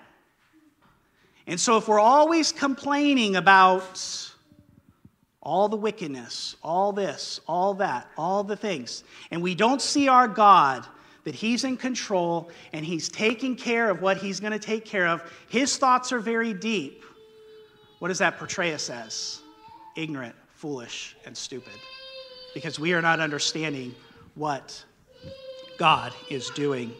And 1.46 1.60
so, 1.60 1.76
if 1.76 1.88
we're 1.88 2.00
always 2.00 2.52
complaining 2.52 3.36
about 3.36 4.30
all 5.42 5.68
the 5.68 5.76
wickedness, 5.76 6.56
all 6.62 6.92
this, 6.92 7.40
all 7.46 7.74
that, 7.74 8.08
all 8.16 8.44
the 8.44 8.56
things, 8.56 9.04
and 9.30 9.42
we 9.42 9.54
don't 9.54 9.82
see 9.82 10.08
our 10.08 10.26
God, 10.26 10.86
that 11.24 11.34
He's 11.34 11.64
in 11.64 11.76
control 11.76 12.50
and 12.72 12.84
He's 12.84 13.08
taking 13.08 13.56
care 13.56 13.90
of 13.90 14.00
what 14.00 14.18
He's 14.18 14.40
going 14.40 14.52
to 14.52 14.58
take 14.58 14.84
care 14.84 15.06
of, 15.06 15.22
His 15.48 15.76
thoughts 15.76 16.12
are 16.12 16.20
very 16.20 16.54
deep. 16.54 17.04
What 17.98 18.08
does 18.08 18.18
that 18.18 18.38
portray 18.38 18.74
us 18.74 18.90
as? 18.90 19.40
Ignorant, 19.96 20.34
foolish, 20.54 21.16
and 21.24 21.36
stupid. 21.36 21.72
Because 22.52 22.78
we 22.78 22.92
are 22.92 23.02
not 23.02 23.20
understanding 23.20 23.94
what 24.34 24.84
God 25.78 26.12
is 26.30 26.50
doing. 26.50 26.92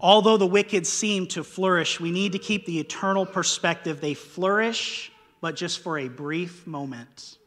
Although 0.00 0.36
the 0.36 0.46
wicked 0.46 0.86
seem 0.86 1.26
to 1.28 1.44
flourish, 1.44 2.00
we 2.00 2.10
need 2.10 2.32
to 2.32 2.38
keep 2.38 2.66
the 2.66 2.78
eternal 2.78 3.24
perspective. 3.24 4.00
They 4.00 4.14
flourish, 4.14 5.12
but 5.40 5.56
just 5.56 5.78
for 5.78 5.98
a 5.98 6.08
brief 6.08 6.66
moment. 6.66 7.38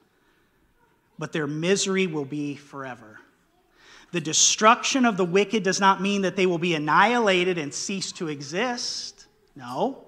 But 1.19 1.33
their 1.33 1.47
misery 1.47 2.07
will 2.07 2.25
be 2.25 2.55
forever. 2.55 3.19
The 4.11 4.21
destruction 4.21 5.05
of 5.05 5.17
the 5.17 5.25
wicked 5.25 5.63
does 5.63 5.79
not 5.79 6.01
mean 6.01 6.21
that 6.21 6.35
they 6.35 6.45
will 6.45 6.57
be 6.57 6.75
annihilated 6.75 7.57
and 7.57 7.73
cease 7.73 8.11
to 8.13 8.29
exist. 8.29 9.27
No. 9.55 10.05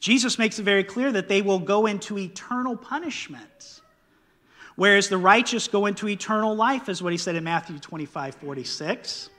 Jesus 0.00 0.38
makes 0.38 0.58
it 0.58 0.62
very 0.62 0.84
clear 0.84 1.12
that 1.12 1.28
they 1.28 1.42
will 1.42 1.58
go 1.58 1.86
into 1.86 2.18
eternal 2.18 2.76
punishment. 2.76 3.80
Whereas 4.76 5.08
the 5.08 5.18
righteous 5.18 5.66
go 5.66 5.86
into 5.86 6.08
eternal 6.08 6.54
life, 6.54 6.88
is 6.88 7.02
what 7.02 7.12
he 7.12 7.18
said 7.18 7.34
in 7.34 7.44
Matthew 7.44 7.78
25 7.78 8.36
46. 8.36 9.30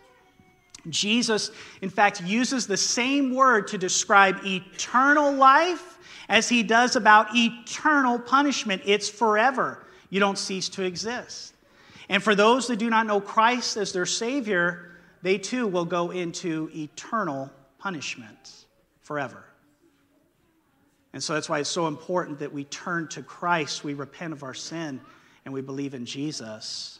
Jesus, 0.89 1.52
in 1.82 1.89
fact, 1.89 2.21
uses 2.23 2.67
the 2.67 2.78
same 2.78 3.34
word 3.34 3.67
to 3.67 3.78
describe 3.78 4.38
eternal 4.45 5.34
life 5.34 5.97
as 6.30 6.47
he 6.47 6.63
does 6.63 6.95
about 6.95 7.28
eternal 7.34 8.19
punishment. 8.19 8.82
It's 8.86 9.10
forever. 9.10 9.86
You 10.10 10.19
don't 10.19 10.38
cease 10.38 10.69
to 10.69 10.84
exist. 10.84 11.54
And 12.10 12.24
for 12.24 12.34
those 12.34 12.67
that 12.67 12.78
do 12.78 12.89
not 12.89 13.06
know 13.06 13.22
Christ 13.22 13.78
as 13.78 13.93
their 13.93 14.08
Savior, 14.08 14.91
they 15.22 15.38
too 15.38 15.67
will 15.67 15.86
go 15.86 16.12
into 16.12 16.69
eternal 16.74 17.52
punishment 17.78 18.65
forever. 19.02 19.45
And 21.13 21.24
so 21.24 21.34
that's 21.34 21.50
why 21.50 21.60
it's 21.60 21.69
so 21.69 21.88
important 21.88 22.39
that 22.39 22.52
we 22.54 22.65
turn 22.65 23.08
to 23.10 23.24
Christ, 23.24 23.84
we 23.84 23.93
repent 23.93 24.34
of 24.34 24.43
our 24.43 24.54
sin, 24.54 25.02
and 25.45 25.54
we 25.54 25.62
believe 25.62 25.93
in 25.93 26.06
Jesus. 26.06 27.00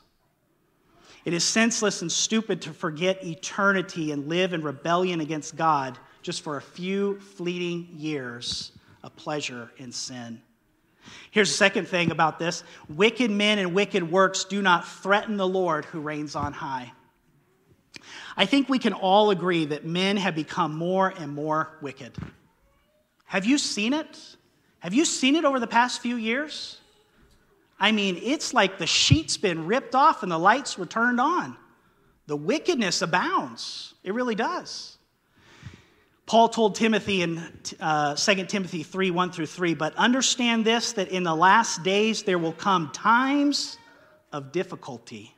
It 1.26 1.34
is 1.34 1.43
senseless 1.43 2.02
and 2.02 2.12
stupid 2.12 2.62
to 2.63 2.74
forget 2.74 3.24
eternity 3.24 4.12
and 4.12 4.28
live 4.28 4.54
in 4.54 4.62
rebellion 4.62 5.22
against 5.22 5.56
God 5.56 5.98
just 6.22 6.41
for 6.41 6.58
a 6.58 6.62
few 6.62 7.19
fleeting 7.19 7.89
years 7.95 8.72
of 9.04 9.15
pleasure 9.15 9.72
in 9.78 9.91
sin. 9.91 10.41
Here's 11.32 11.50
the 11.50 11.58
second 11.58 11.88
thing 11.88 12.12
about 12.12 12.39
this 12.39 12.63
wicked 12.88 13.32
men 13.32 13.60
and 13.60 13.74
wicked 13.74 14.10
works 14.10 14.43
do 14.43 14.62
not 14.62 14.88
threaten 14.88 15.38
the 15.38 15.48
Lord 15.48 15.86
who 15.86 16.00
reigns 16.00 16.36
on 16.36 16.54
high. 16.54 16.91
I 18.38 18.45
think 18.45 18.69
we 18.69 18.80
can 18.80 18.93
all 18.93 19.32
agree 19.32 19.65
that 19.65 19.86
men 19.86 20.17
have 20.17 20.36
become 20.36 20.76
more 20.76 21.10
and 21.10 21.34
more 21.34 21.78
wicked. 21.82 22.15
Have 23.26 23.45
you 23.45 23.58
seen 23.58 23.93
it? 23.93 24.17
Have 24.80 24.93
you 24.93 25.04
seen 25.06 25.36
it 25.36 25.43
over 25.43 25.60
the 25.60 25.67
past 25.67 26.02
few 26.02 26.15
years? 26.15 26.80
I 27.80 27.91
mean, 27.91 28.19
it's 28.22 28.54
like 28.54 28.78
the 28.78 28.88
sheet's 28.88 29.38
been 29.38 29.65
ripped 29.65 29.95
off 29.95 30.24
and 30.24 30.32
the 30.32 30.38
lights 30.38 30.78
were 30.78 30.86
turned 30.86 31.19
on. 31.19 31.58
The 32.28 32.36
wickedness 32.38 33.02
abounds. 33.02 33.95
It 34.04 34.13
really 34.13 34.36
does. 34.36 34.98
Paul 36.30 36.48
told 36.50 36.76
Timothy 36.76 37.24
in 37.24 37.42
uh, 37.80 38.13
2 38.13 38.46
Timothy 38.46 38.84
3 38.84 39.10
1 39.10 39.32
through 39.32 39.48
3, 39.48 39.74
but 39.74 39.96
understand 39.96 40.63
this 40.63 40.94
that 40.94 41.08
in 41.08 41.24
the 41.24 41.34
last 41.34 41.82
days 41.82 42.22
there 42.22 42.38
will 42.38 42.54
come 42.54 42.92
times 42.92 43.80
of 44.32 44.52
difficulty. 44.52 45.34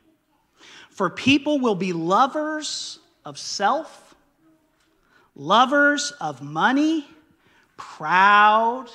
For 0.90 1.08
people 1.08 1.60
will 1.60 1.76
be 1.76 1.94
lovers 1.94 2.98
of 3.24 3.38
self, 3.38 4.14
lovers 5.34 6.10
of 6.20 6.42
money, 6.42 7.06
proud, 7.78 8.90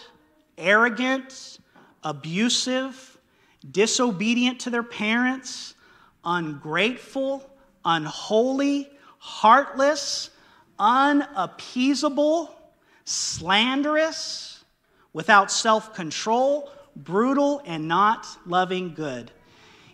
arrogant, 0.56 1.58
abusive 2.04 3.18
disobedient 3.72 4.60
to 4.60 4.70
their 4.70 4.84
parents, 4.84 5.74
ungrateful, 6.24 7.50
unholy, 7.84 8.88
heartless, 9.18 10.30
unappeasable, 10.80 12.54
slanderous, 13.06 14.64
without 15.14 15.52
self 15.52 15.94
control, 15.94 16.70
brutal, 16.96 17.62
and 17.66 17.88
not 17.88 18.28
loving 18.46 18.94
good. 18.94 19.32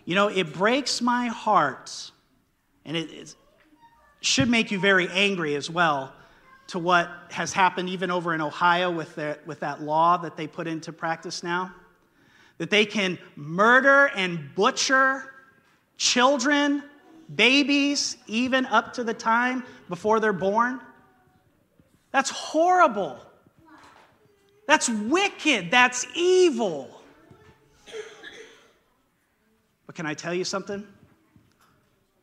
You 0.04 0.14
know, 0.14 0.28
it 0.28 0.52
breaks 0.52 1.00
my 1.00 1.28
heart, 1.28 2.10
and 2.84 2.96
it, 2.96 3.34
should 4.20 4.48
make 4.48 4.70
you 4.70 4.78
very 4.78 5.08
angry 5.10 5.54
as 5.54 5.68
well 5.68 6.12
to 6.66 6.78
what 6.78 7.10
has 7.30 7.52
happened 7.52 7.90
even 7.90 8.10
over 8.10 8.34
in 8.34 8.40
Ohio 8.40 8.90
with, 8.90 9.18
with 9.44 9.60
that 9.60 9.82
law 9.82 10.16
that 10.16 10.34
they 10.34 10.46
put 10.46 10.66
into 10.66 10.94
practice 10.94 11.42
now 11.42 11.74
that 12.58 12.70
they 12.70 12.86
can 12.86 13.18
murder 13.36 14.10
and 14.14 14.54
butcher 14.54 15.30
children, 15.96 16.82
babies, 17.32 18.16
even 18.26 18.66
up 18.66 18.94
to 18.94 19.04
the 19.04 19.14
time 19.14 19.64
before 19.88 20.20
they're 20.20 20.32
born. 20.32 20.80
That's 22.10 22.30
horrible. 22.30 23.18
That's 24.66 24.88
wicked. 24.88 25.70
That's 25.70 26.06
evil. 26.14 26.90
But 29.86 29.94
can 29.94 30.06
I 30.06 30.14
tell 30.14 30.32
you 30.32 30.44
something? 30.44 30.86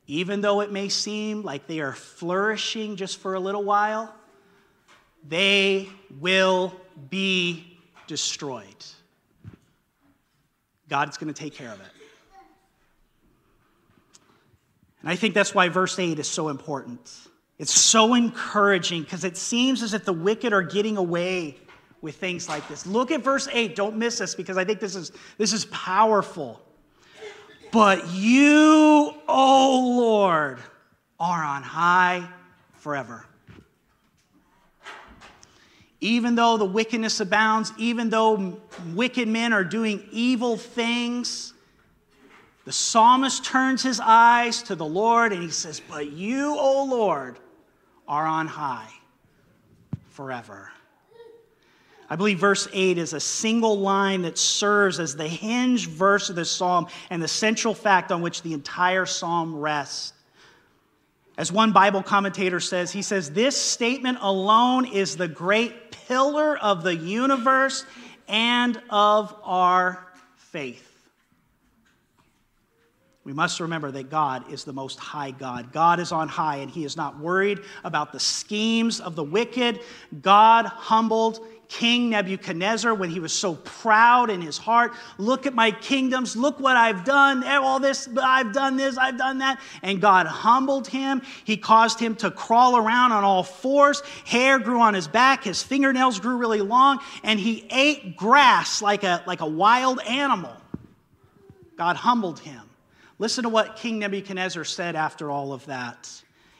Even 0.08 0.42
though 0.42 0.62
it 0.62 0.72
may 0.72 0.90
seem 0.90 1.44
like 1.44 1.68
they 1.68 1.80
are 1.80 1.94
flourishing 1.94 2.96
just 2.96 3.20
for 3.20 3.36
a 3.36 3.40
little 3.40 3.64
while, 3.64 4.14
they 5.28 5.88
will 6.20 6.74
be 7.10 7.78
destroyed. 8.08 8.66
God's 10.90 11.18
going 11.18 11.34
to 11.34 11.40
take 11.40 11.54
care 11.54 11.72
of 11.72 11.80
it. 11.80 12.01
And 15.02 15.10
I 15.10 15.16
think 15.16 15.34
that's 15.34 15.54
why 15.54 15.70
verse 15.70 15.98
8 15.98 16.20
is 16.20 16.28
so 16.28 16.50
important. 16.50 17.00
It's 17.58 17.74
so 17.74 18.14
encouraging 18.14 19.04
because 19.04 19.24
it 19.24 19.38
seems 19.38 19.84
as 19.84 19.94
if 19.94 20.06
the 20.06 20.14
wicked 20.14 20.54
are 20.54 20.64
getting 20.64 20.98
away 20.98 21.58
with 22.02 22.16
things 22.16 22.50
like 22.50 22.68
this. 22.68 22.86
Look 22.86 23.12
at 23.12 23.22
verse 23.22 23.48
8. 23.52 23.76
Don't 23.76 23.98
miss 23.98 24.18
this 24.18 24.36
because 24.36 24.58
I 24.58 24.66
think 24.66 24.80
this 24.80 24.96
is, 24.96 25.12
this 25.38 25.54
is 25.54 25.66
powerful. 25.66 26.62
But 27.72 28.10
you, 28.10 28.52
O 28.52 29.16
oh 29.28 29.98
Lord, 29.98 30.60
are 31.20 31.44
on 31.44 31.64
high 31.64 32.28
forever 32.74 33.26
even 36.02 36.34
though 36.34 36.58
the 36.58 36.66
wickedness 36.66 37.20
abounds, 37.20 37.72
even 37.78 38.10
though 38.10 38.60
wicked 38.94 39.28
men 39.28 39.54
are 39.54 39.64
doing 39.64 40.08
evil 40.12 40.58
things, 40.58 41.54
the 42.66 42.72
psalmist 42.72 43.44
turns 43.44 43.82
his 43.82 44.00
eyes 44.00 44.64
to 44.64 44.76
the 44.76 44.86
Lord 44.86 45.34
and 45.34 45.42
he 45.42 45.50
says, 45.50 45.82
But 45.90 46.12
you, 46.12 46.56
O 46.58 46.86
Lord, 46.86 47.40
are 48.08 48.26
on 48.26 48.48
high 48.48 48.92
forever. 50.10 50.70
I 52.10 52.18
believe 52.18 52.40
verse 52.40 52.68
8 52.74 52.98
is 52.98 53.14
a 53.14 53.22
single 53.22 53.80
line 53.80 54.24
that 54.24 54.38
serves 54.38 55.00
as 55.00 55.16
the 55.16 55.28
hinge 55.28 55.88
verse 55.88 56.30
of 56.30 56.36
this 56.36 56.52
psalm 56.52 56.88
and 57.10 57.24
the 57.24 57.28
central 57.28 57.74
fact 57.74 58.12
on 58.12 58.22
which 58.22 58.42
the 58.42 58.54
entire 58.54 59.06
psalm 59.06 59.56
rests. 59.56 60.12
As 61.38 61.54
one 61.54 61.72
Bible 61.72 62.04
commentator 62.04 62.60
says, 62.60 62.92
he 62.92 63.02
says, 63.02 63.32
This 63.32 63.56
statement 63.56 64.18
alone 64.22 64.86
is 64.86 65.16
the 65.16 65.30
great 65.30 65.92
pillar 65.92 66.58
of 66.58 66.84
the 66.84 66.94
universe 66.94 67.86
and 68.28 68.80
of 68.90 69.34
our 69.44 70.06
faith. 70.36 70.91
We 73.24 73.34
must 73.34 73.60
remember 73.60 73.92
that 73.92 74.10
God 74.10 74.52
is 74.52 74.64
the 74.64 74.74
most 74.74 74.98
high 74.98 75.32
God. 75.32 75.72
God 75.72 76.00
is 76.00 76.12
on 76.12 76.28
high, 76.28 76.58
and 76.58 76.72
He 76.72 76.86
is 76.86 76.98
not 76.98 77.20
worried 77.20 77.60
about 77.84 78.12
the 78.12 78.20
schemes 78.20 79.00
of 79.00 79.16
the 79.16 79.24
wicked. 79.24 79.80
God 80.22 80.66
humbled 80.66 81.40
King 81.72 82.10
Nebuchadnezzar 82.10 82.94
when 82.94 83.10
he 83.10 83.22
was 83.22 83.32
so 83.32 83.56
proud 83.56 84.30
in 84.30 84.42
his 84.42 84.58
heart. 84.58 84.92
Look 85.18 85.46
at 85.46 85.54
my 85.54 85.72
kingdoms. 85.72 86.36
Look 86.36 86.60
what 86.60 86.76
I've 86.76 87.06
done. 87.06 87.46
Eh, 87.46 87.56
all 87.56 87.80
this, 87.80 88.10
I've 88.22 88.52
done 88.52 88.76
this, 88.76 88.98
I've 88.98 89.18
done 89.18 89.38
that. 89.38 89.62
And 89.82 90.02
God 90.02 90.28
humbled 90.28 90.90
him. 90.90 91.22
He 91.46 91.56
caused 91.56 91.98
him 91.98 92.16
to 92.18 92.30
crawl 92.30 92.76
around 92.76 93.14
on 93.14 93.24
all 93.24 93.44
fours. 93.44 94.02
Hair 94.26 94.60
grew 94.60 94.82
on 94.82 94.94
his 94.94 95.08
back. 95.08 95.46
His 95.46 95.64
fingernails 95.64 96.20
grew 96.20 96.36
really 96.36 96.60
long. 96.60 97.00
And 97.24 97.40
he 97.40 97.66
ate 97.72 98.18
grass 98.18 98.82
like 98.82 99.06
a, 99.06 99.24
like 99.26 99.40
a 99.40 99.48
wild 99.48 100.02
animal. 100.02 100.54
God 101.78 101.96
humbled 101.96 102.40
him. 102.40 102.62
Listen 103.22 103.44
to 103.44 103.50
what 103.50 103.76
King 103.76 104.00
Nebuchadnezzar 104.00 104.64
said 104.64 104.96
after 104.96 105.30
all 105.30 105.54
of 105.54 105.64
that. 105.68 106.10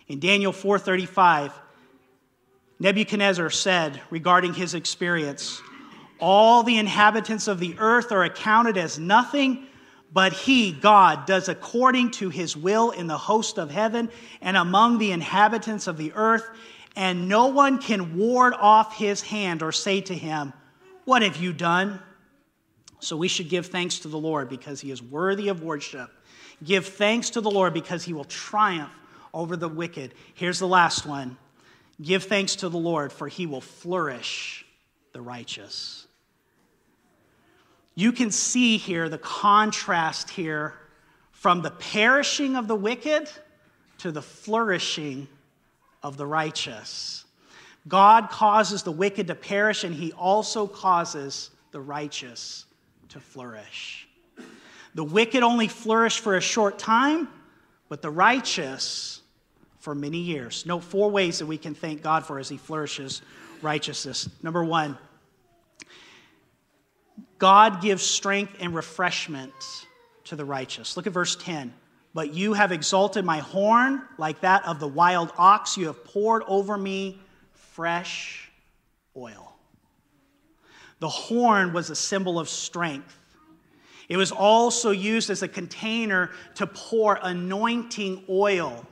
In 0.08 0.20
Daniel 0.20 0.52
435, 0.52 1.60
Nebuchadnezzar 2.80 3.50
said 3.50 4.00
regarding 4.12 4.54
his 4.54 4.76
experience, 4.76 5.60
All 6.20 6.62
the 6.62 6.78
inhabitants 6.78 7.48
of 7.48 7.60
the 7.60 7.74
earth 7.80 8.12
are 8.12 8.24
accounted 8.24 8.78
as 8.78 9.00
nothing, 9.00 9.66
but 10.14 10.34
he, 10.34 10.72
God, 10.72 11.26
does 11.26 11.50
according 11.50 12.12
to 12.12 12.30
his 12.30 12.56
will 12.56 12.92
in 12.92 13.08
the 13.08 13.18
host 13.18 13.58
of 13.58 13.72
heaven 13.72 14.12
and 14.40 14.56
among 14.56 15.00
the 15.00 15.12
inhabitants 15.12 15.88
of 15.88 15.98
the 15.98 16.14
earth, 16.14 16.48
and 16.96 17.28
no 17.28 17.48
one 17.48 17.80
can 17.80 18.20
ward 18.20 18.54
off 18.54 18.96
his 18.96 19.24
hand 19.24 19.64
or 19.64 19.72
say 19.72 20.00
to 20.02 20.14
him, 20.14 20.54
What 21.06 21.24
have 21.24 21.38
you 21.38 21.54
done? 21.54 22.00
So 23.00 23.18
we 23.18 23.30
should 23.30 23.50
give 23.50 23.66
thanks 23.66 23.98
to 24.02 24.10
the 24.10 24.20
Lord 24.20 24.48
because 24.48 24.80
he 24.80 24.92
is 24.92 25.02
worthy 25.02 25.48
of 25.48 25.64
worship. 25.64 26.12
Give 26.64 26.86
thanks 26.86 27.32
to 27.32 27.42
the 27.42 27.52
Lord 27.52 27.74
because 27.74 28.04
he 28.04 28.14
will 28.14 28.26
triumph 28.26 28.94
over 29.34 29.56
the 29.56 29.68
wicked. 29.68 30.14
Here's 30.34 30.60
the 30.60 30.68
last 30.68 31.06
one 31.06 31.38
Give 32.02 32.24
thanks 32.24 32.56
to 32.58 32.70
the 32.70 32.78
Lord, 32.78 33.12
for 33.14 33.28
he 33.28 33.46
will 33.46 33.62
flourish 33.62 34.66
the 35.14 35.22
righteous. 35.22 36.08
You 37.94 38.12
can 38.12 38.32
see 38.32 38.78
here 38.78 39.10
the 39.10 39.18
contrast 39.18 40.30
here 40.30 40.74
from 41.32 41.62
the 41.62 41.72
perishing 41.72 42.56
of 42.56 42.68
the 42.68 42.76
wicked 42.76 43.30
to 44.00 44.12
the 44.12 44.22
flourishing 44.22 45.28
of 46.02 46.18
the 46.18 46.26
righteous. 46.26 47.26
God 47.88 48.30
causes 48.30 48.84
the 48.84 48.92
wicked 48.92 49.28
to 49.28 49.36
perish, 49.36 49.84
and 49.84 49.94
he 49.94 50.12
also 50.14 50.68
causes 50.68 51.52
the 51.72 51.82
righteous 51.82 52.66
to 53.10 53.20
flourish. 53.20 54.08
The 54.96 55.04
wicked 55.04 55.44
only 55.44 55.68
flourish 55.68 56.20
for 56.20 56.36
a 56.36 56.42
short 56.42 56.78
time, 56.78 57.30
but 57.90 58.02
the 58.02 58.10
righteous 58.10 59.22
for 59.80 59.96
many 59.96 60.20
years. 60.20 60.66
Note 60.66 60.84
four 60.84 61.10
ways 61.10 61.40
that 61.40 61.46
we 61.46 61.58
can 61.58 61.74
thank 61.74 62.02
God 62.02 62.26
for 62.26 62.40
as 62.40 62.50
he 62.50 62.58
flourishes 62.58 63.22
righteousness. 63.62 64.30
Number 64.44 64.64
one, 64.64 64.98
God 67.38 67.82
gives 67.82 68.04
strength 68.04 68.56
and 68.60 68.76
refreshment 68.76 69.54
to 70.26 70.36
the 70.36 70.46
righteous. 70.46 70.96
Look 70.96 71.08
at 71.08 71.14
verse 71.14 71.36
10. 71.36 71.74
But 72.14 72.34
you 72.34 72.54
have 72.54 72.72
exalted 72.72 73.26
my 73.26 73.40
horn 73.40 74.04
like 74.18 74.42
that 74.42 74.66
of 74.66 74.80
the 74.80 74.88
wild 74.88 75.32
ox. 75.38 75.78
You 75.78 75.88
have 75.88 76.04
poured 76.04 76.44
over 76.46 76.78
me 76.78 77.20
fresh 77.54 78.52
oil. 79.16 79.56
The 81.00 81.10
horn 81.10 81.74
was 81.74 81.90
a 81.90 81.96
symbol 81.96 82.38
of 82.38 82.48
strength. 82.48 83.18
It 84.12 84.18
was 84.18 84.34
also 84.34 84.92
used 84.92 85.30
as 85.30 85.42
a 85.42 85.48
container 85.48 86.32
to 86.56 86.68
pour 86.68 87.18
anointing 87.24 88.26
oil. 88.28 88.86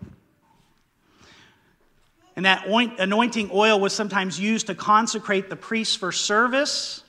And 2.37 2.45
that 2.45 2.65
anointing 2.67 3.49
oil 3.51 3.81
was 3.81 3.91
sometimes 3.91 4.39
used 4.39 4.67
to 4.67 4.75
consecrate 4.75 5.49
the 5.49 5.57
priests 5.57 5.93
for 5.93 6.13
service 6.13 7.03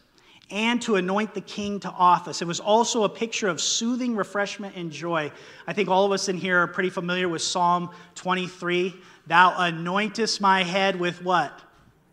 and 0.50 0.82
to 0.82 0.96
anoint 0.96 1.34
the 1.34 1.40
king 1.40 1.78
to 1.78 1.88
office. 1.88 2.42
It 2.42 2.48
was 2.48 2.58
also 2.58 3.04
a 3.04 3.08
picture 3.08 3.46
of 3.46 3.60
soothing 3.60 4.16
refreshment 4.16 4.74
and 4.74 4.90
joy. 4.90 5.30
I 5.68 5.72
think 5.72 5.88
all 5.88 6.04
of 6.04 6.10
us 6.10 6.28
in 6.28 6.36
here 6.36 6.58
are 6.58 6.66
pretty 6.66 6.90
familiar 6.90 7.28
with 7.28 7.42
Psalm 7.42 7.90
23. 8.16 8.92
Thou 9.28 9.52
anointest 9.52 10.40
my 10.40 10.64
head 10.64 10.98
with 10.98 11.22
what? 11.22 11.56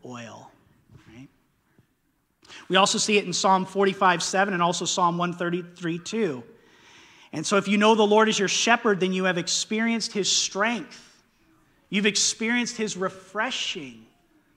Oil. 0.05 0.46
We 2.69 2.75
also 2.75 2.97
see 2.97 3.17
it 3.17 3.25
in 3.25 3.33
Psalm 3.33 3.65
45 3.65 4.21
7 4.21 4.53
and 4.53 4.61
also 4.61 4.85
Psalm 4.85 5.17
133 5.17 5.99
2. 5.99 6.43
And 7.33 7.45
so, 7.45 7.57
if 7.57 7.67
you 7.67 7.77
know 7.77 7.95
the 7.95 8.03
Lord 8.03 8.29
is 8.29 8.39
your 8.39 8.47
shepherd, 8.47 8.99
then 8.99 9.13
you 9.13 9.25
have 9.25 9.37
experienced 9.37 10.13
his 10.13 10.31
strength. 10.31 11.03
You've 11.89 12.05
experienced 12.05 12.77
his 12.77 12.97
refreshing, 12.97 14.05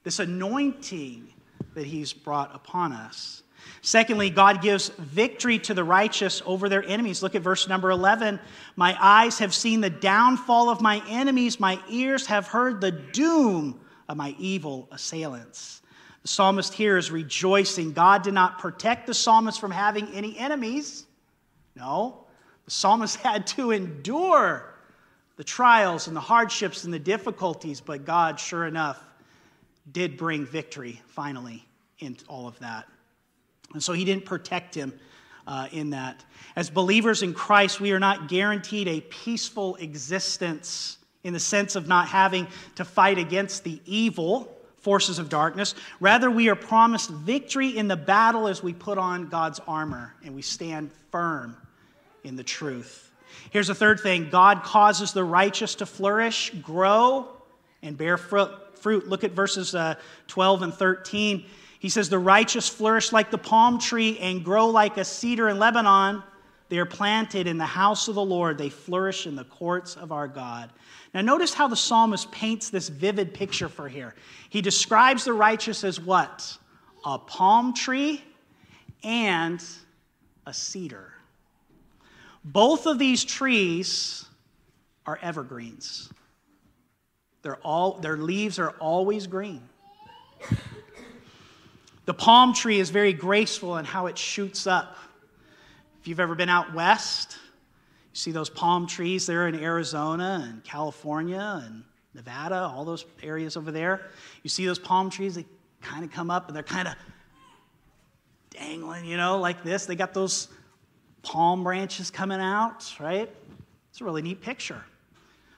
this 0.02 0.18
anointing 0.18 1.32
that 1.74 1.86
he's 1.86 2.12
brought 2.12 2.54
upon 2.54 2.92
us. 2.92 3.42
Secondly, 3.82 4.30
God 4.30 4.62
gives 4.62 4.88
victory 4.88 5.58
to 5.60 5.74
the 5.74 5.84
righteous 5.84 6.42
over 6.44 6.68
their 6.68 6.82
enemies. 6.82 7.22
Look 7.22 7.34
at 7.34 7.42
verse 7.42 7.68
number 7.68 7.90
11. 7.90 8.40
My 8.76 8.96
eyes 9.00 9.38
have 9.38 9.54
seen 9.54 9.80
the 9.80 9.90
downfall 9.90 10.70
of 10.70 10.80
my 10.80 11.02
enemies, 11.08 11.60
my 11.60 11.78
ears 11.88 12.26
have 12.26 12.46
heard 12.46 12.80
the 12.80 12.92
doom 12.92 13.80
of 14.08 14.16
my 14.16 14.34
evil 14.38 14.88
assailants. 14.90 15.82
The 16.22 16.28
psalmist 16.28 16.74
here 16.74 16.96
is 16.98 17.10
rejoicing. 17.10 17.92
God 17.92 18.22
did 18.22 18.34
not 18.34 18.58
protect 18.58 19.06
the 19.06 19.14
psalmist 19.14 19.60
from 19.60 19.70
having 19.70 20.08
any 20.08 20.38
enemies. 20.38 21.06
No, 21.76 22.24
the 22.64 22.70
psalmist 22.70 23.16
had 23.20 23.46
to 23.48 23.70
endure 23.70 24.74
the 25.36 25.44
trials 25.44 26.06
and 26.06 26.14
the 26.14 26.20
hardships 26.20 26.84
and 26.84 26.92
the 26.92 26.98
difficulties, 26.98 27.80
but 27.80 28.04
God, 28.04 28.38
sure 28.38 28.66
enough, 28.66 29.02
did 29.90 30.18
bring 30.18 30.44
victory 30.44 31.00
finally 31.06 31.66
in 31.98 32.16
all 32.28 32.46
of 32.46 32.58
that. 32.58 32.86
And 33.72 33.82
so 33.82 33.92
he 33.92 34.04
didn't 34.04 34.26
protect 34.26 34.74
him 34.74 34.92
uh, 35.46 35.68
in 35.72 35.90
that. 35.90 36.22
As 36.56 36.68
believers 36.68 37.22
in 37.22 37.32
Christ, 37.32 37.80
we 37.80 37.92
are 37.92 37.98
not 37.98 38.28
guaranteed 38.28 38.88
a 38.88 39.00
peaceful 39.00 39.76
existence 39.76 40.98
in 41.24 41.32
the 41.32 41.40
sense 41.40 41.76
of 41.76 41.88
not 41.88 42.08
having 42.08 42.46
to 42.76 42.84
fight 42.84 43.18
against 43.18 43.64
the 43.64 43.80
evil 43.86 44.54
forces 44.80 45.18
of 45.18 45.28
darkness. 45.28 45.74
Rather, 46.00 46.30
we 46.30 46.48
are 46.48 46.56
promised 46.56 47.10
victory 47.10 47.76
in 47.76 47.88
the 47.88 47.96
battle 47.96 48.48
as 48.48 48.62
we 48.62 48.72
put 48.72 48.98
on 48.98 49.28
God's 49.28 49.60
armor 49.66 50.14
and 50.24 50.34
we 50.34 50.42
stand 50.42 50.90
firm 51.10 51.56
in 52.24 52.36
the 52.36 52.42
truth. 52.42 53.10
Here's 53.50 53.68
a 53.68 53.74
third 53.74 54.00
thing 54.00 54.30
God 54.30 54.62
causes 54.62 55.12
the 55.12 55.24
righteous 55.24 55.76
to 55.76 55.86
flourish, 55.86 56.50
grow, 56.62 57.28
and 57.82 57.96
bear 57.96 58.16
fruit. 58.16 59.08
Look 59.08 59.24
at 59.24 59.32
verses 59.32 59.74
uh, 59.74 59.96
12 60.28 60.62
and 60.62 60.74
13. 60.74 61.44
He 61.78 61.88
says, 61.88 62.08
The 62.08 62.18
righteous 62.18 62.68
flourish 62.68 63.12
like 63.12 63.30
the 63.30 63.38
palm 63.38 63.78
tree 63.78 64.18
and 64.18 64.44
grow 64.44 64.68
like 64.68 64.96
a 64.96 65.04
cedar 65.04 65.48
in 65.48 65.58
Lebanon. 65.58 66.22
They 66.70 66.78
are 66.78 66.86
planted 66.86 67.48
in 67.48 67.58
the 67.58 67.66
house 67.66 68.06
of 68.06 68.14
the 68.14 68.24
Lord. 68.24 68.56
They 68.56 68.70
flourish 68.70 69.26
in 69.26 69.34
the 69.34 69.44
courts 69.44 69.96
of 69.96 70.12
our 70.12 70.28
God. 70.28 70.70
Now, 71.12 71.20
notice 71.20 71.52
how 71.52 71.66
the 71.66 71.76
psalmist 71.76 72.30
paints 72.30 72.70
this 72.70 72.88
vivid 72.88 73.34
picture 73.34 73.68
for 73.68 73.88
here. 73.88 74.14
He 74.48 74.62
describes 74.62 75.24
the 75.24 75.32
righteous 75.32 75.82
as 75.82 76.00
what? 76.00 76.56
A 77.04 77.18
palm 77.18 77.74
tree 77.74 78.22
and 79.02 79.62
a 80.46 80.54
cedar. 80.54 81.12
Both 82.44 82.86
of 82.86 83.00
these 83.00 83.24
trees 83.24 84.24
are 85.04 85.18
evergreens. 85.20 86.08
They're 87.42 87.58
all, 87.64 87.94
their 87.98 88.16
leaves 88.16 88.60
are 88.60 88.70
always 88.78 89.26
green. 89.26 89.62
The 92.04 92.14
palm 92.14 92.54
tree 92.54 92.78
is 92.78 92.90
very 92.90 93.12
graceful 93.12 93.76
in 93.78 93.84
how 93.84 94.06
it 94.06 94.16
shoots 94.16 94.68
up. 94.68 94.96
If 96.00 96.08
you've 96.08 96.20
ever 96.20 96.34
been 96.34 96.48
out 96.48 96.72
west, 96.72 97.36
you 98.12 98.16
see 98.16 98.32
those 98.32 98.48
palm 98.48 98.86
trees 98.86 99.26
there 99.26 99.46
in 99.48 99.54
Arizona 99.54 100.46
and 100.48 100.64
California 100.64 101.62
and 101.64 101.84
Nevada, 102.14 102.56
all 102.56 102.86
those 102.86 103.04
areas 103.22 103.56
over 103.56 103.70
there. 103.70 104.08
You 104.42 104.48
see 104.48 104.64
those 104.64 104.78
palm 104.78 105.10
trees, 105.10 105.34
they 105.34 105.44
kind 105.82 106.02
of 106.02 106.10
come 106.10 106.30
up 106.30 106.48
and 106.48 106.56
they're 106.56 106.62
kind 106.62 106.88
of 106.88 106.94
dangling, 108.48 109.04
you 109.04 109.18
know, 109.18 109.38
like 109.38 109.62
this. 109.62 109.84
They 109.84 109.94
got 109.94 110.14
those 110.14 110.48
palm 111.22 111.64
branches 111.64 112.10
coming 112.10 112.40
out, 112.40 112.94
right? 112.98 113.30
It's 113.90 114.00
a 114.00 114.04
really 114.04 114.22
neat 114.22 114.40
picture. 114.40 114.82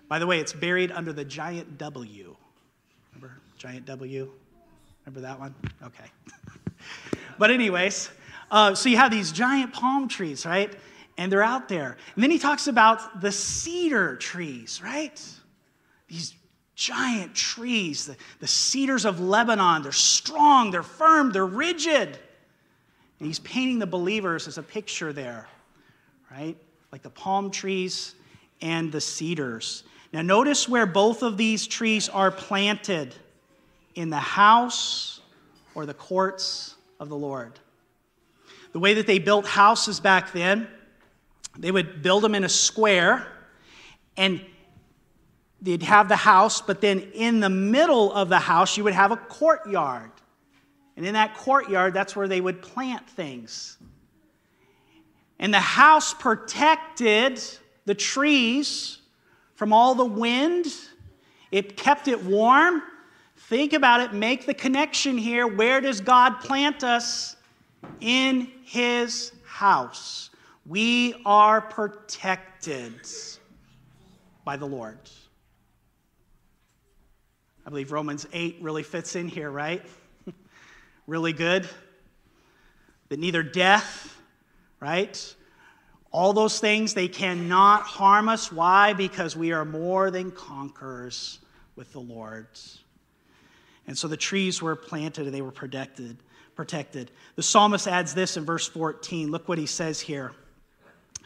By 0.09 0.19
the 0.19 0.27
way, 0.27 0.41
it's 0.41 0.53
buried 0.53 0.91
under 0.91 1.13
the 1.13 1.25
giant 1.25 1.79
W. 1.79 2.37
Remember 3.15 3.37
giant 3.57 3.87
W? 3.87 4.31
Remember 5.07 5.21
that 5.21 5.39
one? 5.39 5.55
Okay. 5.83 6.05
but, 7.39 7.51
anyways, 7.51 8.11
uh, 8.53 8.75
so 8.75 8.91
you 8.91 8.99
have 8.99 9.11
these 9.11 9.33
giant 9.33 9.73
palm 9.73 10.07
trees, 10.09 10.45
right? 10.45 10.73
And 11.17 11.33
they're 11.33 11.43
out 11.43 11.71
there. 11.71 11.97
And 12.15 12.23
then 12.23 12.31
he 12.31 12.39
talks 12.39 12.67
about 12.67 13.23
the 13.23 13.33
cedar 13.33 14.17
trees, 14.17 14.83
right? 14.85 15.21
These 16.07 16.35
giant 16.75 17.35
trees, 17.35 18.07
the, 18.07 18.17
the 18.41 18.47
cedars 18.47 19.07
of 19.07 19.21
Lebanon. 19.21 19.83
They're 19.83 19.93
strong, 19.93 20.71
they're 20.71 20.83
firm, 20.83 21.33
they're 21.33 21.47
rigid. 21.47 22.19
And 23.19 23.27
he's 23.27 23.39
painting 23.39 23.79
the 23.79 23.87
believers 23.87 24.47
as 24.47 24.59
a 24.59 24.63
picture 24.63 25.15
there, 25.15 25.49
right? 26.31 26.57
Like 26.93 27.03
the 27.03 27.11
palm 27.11 27.51
trees 27.51 28.15
and 28.61 28.93
the 28.93 29.01
cedars. 29.01 29.85
Now, 30.13 30.21
notice 30.21 30.69
where 30.69 30.85
both 30.85 31.23
of 31.23 31.39
these 31.39 31.67
trees 31.67 32.11
are 32.11 32.31
planted 32.31 33.15
in 33.95 34.11
the 34.11 34.17
house 34.17 35.21
or 35.75 35.87
the 35.87 35.95
courts 35.95 36.75
of 37.01 37.09
the 37.09 37.17
Lord. 37.17 37.59
The 38.73 38.79
way 38.79 38.95
that 38.95 39.07
they 39.07 39.19
built 39.19 39.47
houses 39.47 40.01
back 40.01 40.33
then, 40.33 40.67
they 41.59 41.71
would 41.71 42.03
build 42.03 42.25
them 42.25 42.35
in 42.35 42.45
a 42.45 42.49
square 42.49 43.27
and 44.17 44.45
they'd 45.61 45.83
have 45.83 46.09
the 46.09 46.17
house, 46.17 46.61
but 46.61 46.81
then 46.81 47.01
in 47.15 47.41
the 47.41 47.51
middle 47.51 48.13
of 48.13 48.29
the 48.29 48.39
house, 48.39 48.77
you 48.77 48.85
would 48.85 48.95
have 48.95 49.13
a 49.13 49.17
courtyard. 49.17 50.11
And 50.97 51.07
in 51.07 51.15
that 51.15 51.35
courtyard, 51.35 51.95
that's 51.95 52.17
where 52.17 52.29
they 52.29 52.41
would 52.41 52.61
plant 52.61 53.09
things. 53.09 53.79
And 55.39 55.53
the 55.53 55.61
house 55.61 56.15
protected 56.15 57.41
the 57.85 57.95
trees 57.95 58.99
from 59.55 59.73
all 59.73 59.95
the 59.95 60.05
wind, 60.05 60.67
it 61.51 61.77
kept 61.77 62.09
it 62.09 62.25
warm, 62.25 62.83
think 63.37 63.73
about 63.73 64.01
it, 64.01 64.13
make 64.13 64.47
the 64.47 64.55
connection 64.55 65.19
here. 65.19 65.47
Where 65.47 65.81
does 65.81 66.01
God 66.01 66.41
plant 66.41 66.83
us? 66.83 67.37
In 68.01 68.51
his 68.65 69.33
house. 69.45 70.31
We 70.67 71.15
are 71.27 71.61
protected 71.61 72.95
by 74.45 74.57
the 74.57 74.67
Lord. 74.67 74.99
I 77.65 77.71
believe 77.71 77.93
Romans 77.93 78.27
8 78.33 78.59
really 78.61 78.83
fits 78.83 79.15
in 79.15 79.29
here, 79.29 79.51
right? 79.51 79.85
really 81.07 81.33
good. 81.33 81.69
That 83.09 83.19
neither 83.19 83.43
death, 83.43 84.17
right? 84.81 85.35
All 86.11 86.33
those 86.33 86.61
things, 86.61 86.95
they 86.95 87.09
cannot 87.09 87.83
harm 87.83 88.29
us. 88.29 88.51
Why? 88.51 88.93
Because 88.93 89.37
we 89.37 89.53
are 89.53 89.65
more 89.65 90.11
than 90.11 90.31
conquerors 90.31 91.39
with 91.77 91.93
the 91.93 92.01
Lord. 92.01 92.49
And 93.87 93.97
so 93.97 94.09
the 94.09 94.17
trees 94.17 94.61
were 94.61 94.77
planted 94.77 95.27
and 95.27 95.35
they 95.35 95.43
were 95.43 95.53
protected. 95.53 96.19
Protected. 96.55 97.11
The 97.37 97.43
psalmist 97.43 97.87
adds 97.87 98.15
this 98.15 98.37
in 98.37 98.45
verse 98.45 98.69
14. 98.69 99.31
Look 99.31 99.49
what 99.49 99.59
he 99.59 99.67
says 99.67 100.01
here. 100.01 100.33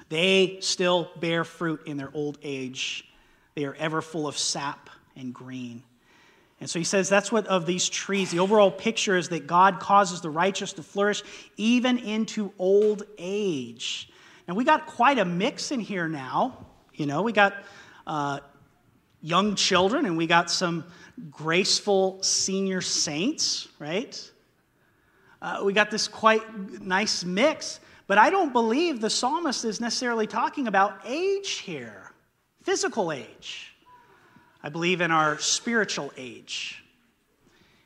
They 0.08 0.58
still 0.60 1.10
bear 1.16 1.44
fruit 1.44 1.82
in 1.86 1.96
their 1.96 2.10
old 2.14 2.38
age. 2.42 3.08
They 3.54 3.64
are 3.64 3.74
ever 3.74 4.02
full 4.02 4.26
of 4.26 4.38
sap 4.38 4.90
and 5.16 5.34
green. 5.34 5.82
And 6.60 6.70
so 6.70 6.78
he 6.78 6.84
says 6.84 7.08
that's 7.08 7.30
what 7.30 7.46
of 7.46 7.66
these 7.66 7.88
trees, 7.88 8.30
the 8.30 8.38
overall 8.38 8.70
picture 8.70 9.16
is 9.16 9.28
that 9.28 9.46
God 9.46 9.80
causes 9.80 10.20
the 10.20 10.30
righteous 10.30 10.72
to 10.74 10.82
flourish 10.82 11.22
even 11.56 11.98
into 11.98 12.52
old 12.58 13.02
age. 13.18 14.08
And 14.48 14.56
we 14.56 14.64
got 14.64 14.86
quite 14.86 15.18
a 15.18 15.24
mix 15.24 15.70
in 15.70 15.80
here 15.80 16.08
now. 16.08 16.66
You 16.94 17.06
know, 17.06 17.22
we 17.22 17.32
got 17.32 17.54
uh, 18.06 18.40
young 19.20 19.54
children 19.54 20.06
and 20.06 20.16
we 20.16 20.26
got 20.26 20.50
some 20.50 20.84
graceful 21.30 22.22
senior 22.22 22.80
saints, 22.80 23.68
right? 23.78 24.30
Uh, 25.46 25.62
we 25.62 25.72
got 25.72 25.92
this 25.92 26.08
quite 26.08 26.42
nice 26.82 27.24
mix. 27.24 27.78
But 28.08 28.18
I 28.18 28.30
don't 28.30 28.52
believe 28.52 29.00
the 29.00 29.08
psalmist 29.08 29.64
is 29.64 29.80
necessarily 29.80 30.26
talking 30.26 30.66
about 30.66 31.00
age 31.06 31.58
here, 31.58 32.10
physical 32.64 33.12
age. 33.12 33.72
I 34.60 34.70
believe 34.70 35.00
in 35.00 35.12
our 35.12 35.38
spiritual 35.38 36.12
age. 36.16 36.82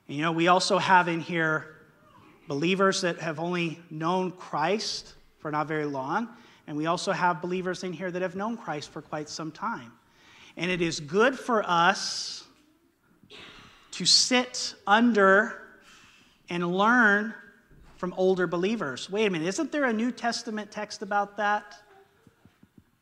And 0.08 0.16
you 0.16 0.22
know, 0.22 0.32
we 0.32 0.48
also 0.48 0.78
have 0.78 1.08
in 1.08 1.20
here 1.20 1.76
believers 2.48 3.02
that 3.02 3.18
have 3.18 3.38
only 3.38 3.78
known 3.90 4.32
Christ 4.32 5.12
for 5.38 5.50
not 5.50 5.66
very 5.66 5.84
long, 5.84 6.30
and 6.66 6.78
we 6.78 6.86
also 6.86 7.12
have 7.12 7.42
believers 7.42 7.84
in 7.84 7.92
here 7.92 8.10
that 8.10 8.22
have 8.22 8.36
known 8.36 8.56
Christ 8.56 8.88
for 8.90 9.02
quite 9.02 9.28
some 9.28 9.52
time. 9.52 9.92
And 10.56 10.70
it 10.70 10.80
is 10.80 10.98
good 10.98 11.38
for 11.38 11.62
us 11.68 12.42
to 13.92 14.06
sit 14.06 14.74
under 14.86 15.60
and 16.48 16.74
learn 16.74 17.34
from 18.00 18.14
older 18.16 18.46
believers. 18.46 19.10
Wait 19.10 19.26
a 19.26 19.30
minute, 19.30 19.46
isn't 19.46 19.70
there 19.70 19.84
a 19.84 19.92
New 19.92 20.10
Testament 20.10 20.70
text 20.70 21.02
about 21.02 21.36
that? 21.36 21.76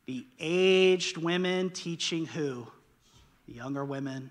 The 0.07 0.27
aged 0.41 1.17
women 1.17 1.71
teaching 1.71 2.27
who? 2.27 2.67
The 3.47 3.55
younger 3.55 3.85
women, 3.85 4.29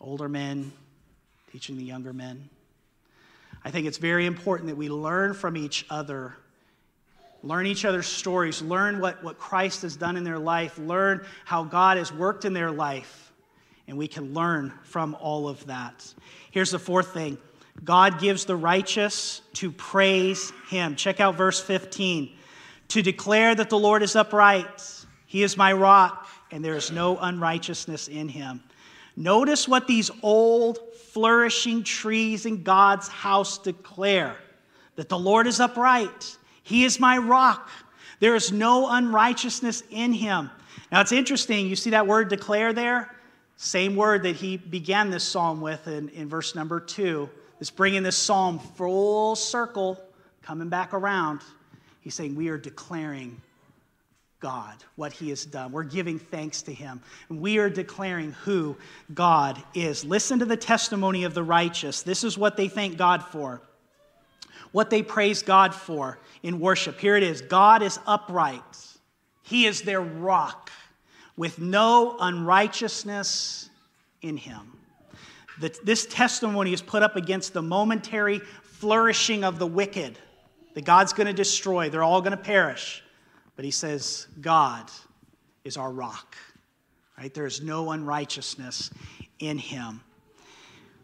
older 0.00 0.28
men 0.28 0.72
teaching 1.52 1.76
the 1.76 1.84
younger 1.84 2.12
men. 2.12 2.50
I 3.64 3.70
think 3.70 3.86
it's 3.86 3.98
very 3.98 4.26
important 4.26 4.68
that 4.68 4.76
we 4.76 4.88
learn 4.88 5.32
from 5.34 5.56
each 5.56 5.86
other, 5.90 6.34
learn 7.44 7.68
each 7.68 7.84
other's 7.84 8.08
stories, 8.08 8.60
learn 8.60 8.98
what, 8.98 9.22
what 9.22 9.38
Christ 9.38 9.82
has 9.82 9.94
done 9.94 10.16
in 10.16 10.24
their 10.24 10.40
life, 10.40 10.76
learn 10.76 11.24
how 11.44 11.62
God 11.62 11.98
has 11.98 12.12
worked 12.12 12.44
in 12.44 12.52
their 12.52 12.72
life, 12.72 13.32
and 13.86 13.96
we 13.96 14.08
can 14.08 14.34
learn 14.34 14.72
from 14.82 15.14
all 15.20 15.48
of 15.48 15.64
that. 15.66 16.12
Here's 16.50 16.72
the 16.72 16.80
fourth 16.80 17.14
thing 17.14 17.38
God 17.84 18.20
gives 18.20 18.44
the 18.44 18.56
righteous 18.56 19.42
to 19.54 19.70
praise 19.72 20.52
him. 20.68 20.96
Check 20.96 21.20
out 21.20 21.36
verse 21.36 21.60
15. 21.60 22.30
To 22.88 23.02
declare 23.02 23.54
that 23.54 23.70
the 23.70 23.78
Lord 23.78 24.02
is 24.02 24.16
upright, 24.16 24.82
he 25.26 25.42
is 25.42 25.56
my 25.56 25.72
rock, 25.72 26.26
and 26.50 26.64
there 26.64 26.76
is 26.76 26.90
no 26.90 27.16
unrighteousness 27.18 28.08
in 28.08 28.28
him. 28.28 28.62
Notice 29.16 29.68
what 29.68 29.86
these 29.86 30.10
old, 30.22 30.78
flourishing 31.12 31.82
trees 31.84 32.46
in 32.46 32.62
God's 32.62 33.08
house 33.08 33.58
declare 33.58 34.36
that 34.96 35.08
the 35.08 35.18
Lord 35.18 35.46
is 35.46 35.60
upright, 35.60 36.36
he 36.62 36.84
is 36.84 37.00
my 37.00 37.18
rock, 37.18 37.70
there 38.18 38.34
is 38.34 38.52
no 38.52 38.88
unrighteousness 38.90 39.82
in 39.90 40.12
him. 40.12 40.50
Now 40.92 41.00
it's 41.00 41.12
interesting, 41.12 41.66
you 41.66 41.76
see 41.76 41.90
that 41.90 42.06
word 42.06 42.28
declare 42.28 42.72
there? 42.72 43.14
Same 43.56 43.94
word 43.94 44.22
that 44.22 44.36
he 44.36 44.56
began 44.56 45.10
this 45.10 45.24
psalm 45.24 45.60
with 45.60 45.86
in, 45.86 46.08
in 46.10 46.28
verse 46.28 46.54
number 46.54 46.80
two. 46.80 47.28
It's 47.60 47.70
bringing 47.70 48.02
this 48.02 48.16
psalm 48.16 48.58
full 48.58 49.36
circle, 49.36 50.02
coming 50.42 50.70
back 50.70 50.94
around. 50.94 51.42
He's 52.00 52.14
saying, 52.14 52.34
We 52.34 52.48
are 52.48 52.56
declaring 52.56 53.40
God, 54.40 54.74
what 54.96 55.12
He 55.12 55.28
has 55.28 55.44
done. 55.44 55.70
We're 55.70 55.82
giving 55.82 56.18
thanks 56.18 56.62
to 56.62 56.72
Him. 56.72 57.02
And 57.28 57.40
we 57.40 57.58
are 57.58 57.68
declaring 57.68 58.32
who 58.32 58.76
God 59.12 59.62
is. 59.74 60.04
Listen 60.04 60.38
to 60.38 60.46
the 60.46 60.56
testimony 60.56 61.24
of 61.24 61.34
the 61.34 61.42
righteous. 61.42 62.02
This 62.02 62.24
is 62.24 62.38
what 62.38 62.56
they 62.56 62.68
thank 62.68 62.96
God 62.96 63.22
for, 63.22 63.60
what 64.72 64.88
they 64.88 65.02
praise 65.02 65.42
God 65.42 65.74
for 65.74 66.18
in 66.42 66.60
worship. 66.60 66.98
Here 66.98 67.16
it 67.16 67.22
is 67.22 67.42
God 67.42 67.82
is 67.82 67.98
upright, 68.06 68.62
He 69.42 69.66
is 69.66 69.82
their 69.82 70.00
rock, 70.00 70.70
with 71.36 71.58
no 71.58 72.16
unrighteousness 72.18 73.68
in 74.22 74.38
Him 74.38 74.79
this 75.60 76.06
testimony 76.06 76.72
is 76.72 76.82
put 76.82 77.02
up 77.02 77.16
against 77.16 77.52
the 77.52 77.62
momentary 77.62 78.38
flourishing 78.62 79.44
of 79.44 79.58
the 79.58 79.66
wicked 79.66 80.18
that 80.74 80.84
God's 80.84 81.12
going 81.12 81.26
to 81.26 81.32
destroy. 81.32 81.90
They're 81.90 82.02
all 82.02 82.22
going 82.22 82.36
to 82.36 82.42
perish. 82.42 83.02
But 83.56 83.64
he 83.64 83.70
says, 83.70 84.26
God 84.40 84.90
is 85.64 85.76
our 85.76 85.90
rock. 85.90 86.36
Right? 87.18 87.32
There 87.32 87.46
is 87.46 87.60
no 87.60 87.90
unrighteousness 87.90 88.90
in 89.38 89.58
him. 89.58 90.00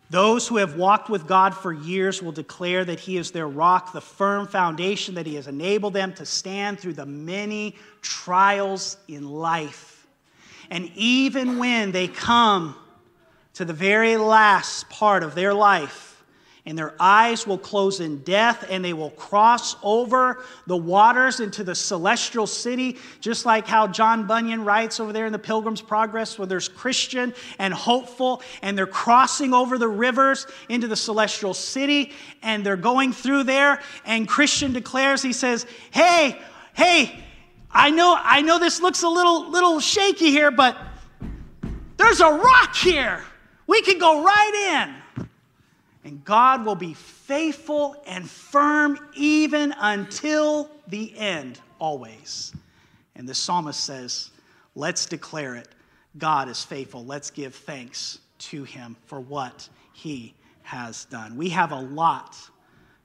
Those 0.09 0.47
who 0.47 0.57
have 0.59 0.77
walked 0.77 1.11
with 1.11 1.27
God 1.27 1.55
for 1.55 1.73
years 1.73 2.23
will 2.23 2.33
declare 2.33 2.85
that 2.85 3.01
He 3.01 3.17
is 3.17 3.33
their 3.33 3.49
rock, 3.49 3.93
the 3.93 4.01
firm 4.01 4.47
foundation 4.47 5.17
that 5.17 5.27
He 5.27 5.35
has 5.35 5.49
enabled 5.49 5.95
them 5.95 6.15
to 6.15 6.25
stand 6.25 6.79
through 6.79 6.93
the 6.93 7.07
many 7.07 7.75
trials 8.03 8.99
in 9.09 9.29
life. 9.29 10.07
And 10.71 10.91
even 10.95 11.59
when 11.59 11.91
they 11.91 12.07
come 12.07 12.77
to 13.57 13.65
the 13.65 13.73
very 13.73 14.19
last 14.19 14.87
part 14.91 15.23
of 15.23 15.35
their 15.35 15.55
life, 15.55 16.23
and 16.67 16.77
their 16.77 16.95
eyes 17.01 17.47
will 17.47 17.57
close 17.57 18.01
in 18.01 18.19
death, 18.19 18.67
and 18.69 18.85
they 18.85 18.93
will 18.93 19.13
cross 19.13 19.77
over 19.83 20.45
the 20.67 20.77
waters 20.77 21.41
into 21.41 21.65
the 21.65 21.75
celestial 21.75 22.47
city, 22.47 22.99
just 23.19 23.47
like 23.47 23.67
how 23.67 23.87
John 23.87 24.27
Bunyan 24.27 24.63
writes 24.63 25.01
over 25.01 25.11
there 25.11 25.25
in 25.25 25.33
the 25.33 25.39
Pilgrim's 25.39 25.81
Progress, 25.81 26.39
where 26.39 26.45
there's 26.45 26.69
Christian 26.69 27.33
and 27.59 27.73
hopeful, 27.73 28.43
and 28.61 28.77
they're 28.77 28.87
crossing 28.87 29.55
over 29.55 29.79
the 29.79 29.89
rivers 29.89 30.47
into 30.69 30.87
the 30.87 30.97
celestial 30.97 31.55
city, 31.55 32.13
and 32.43 32.67
they're 32.67 32.77
going 32.77 33.11
through 33.15 33.45
there, 33.45 33.81
and 34.05 34.29
Christian 34.29 34.75
declares, 34.75 35.23
he 35.23 35.33
says, 35.33 35.65
Hey, 35.93 36.39
hey, 36.75 37.19
I 37.71 37.89
know, 37.89 38.19
I 38.23 38.43
know 38.43 38.59
this 38.59 38.83
looks 38.83 39.03
a 39.03 39.09
little, 39.09 39.51
little 39.51 39.81
shaky 39.81 40.31
here, 40.31 40.51
but 40.51 40.77
there's 41.97 42.21
a 42.21 42.31
rock 42.31 42.77
here. 42.77 43.23
We 43.67 43.83
can 43.83 43.99
go 43.99 44.23
right 44.23 44.85
in. 45.17 45.27
And 46.05 46.25
God 46.25 46.65
will 46.65 46.77
be 46.77 46.95
faithful 46.95 48.01
and 48.07 48.31
firm 48.31 48.97
even 49.17 49.75
until 49.77 50.71
the 50.87 51.17
end, 51.19 51.61
always. 51.81 52.55
And 53.17 53.29
the 53.29 53.35
psalmist 53.35 53.83
says, 53.83 54.31
Let's 54.77 55.07
declare 55.07 55.57
it. 55.57 55.69
God 56.19 56.49
is 56.49 56.63
faithful. 56.63 57.05
Let's 57.05 57.31
give 57.31 57.55
thanks 57.55 58.21
to 58.39 58.63
him 58.63 58.95
for 59.07 59.21
what 59.21 59.69
he 59.95 60.35
has 60.63 61.07
done. 61.07 61.37
We 61.37 61.49
have 61.49 61.73
a 61.73 61.81
lot 61.81 62.37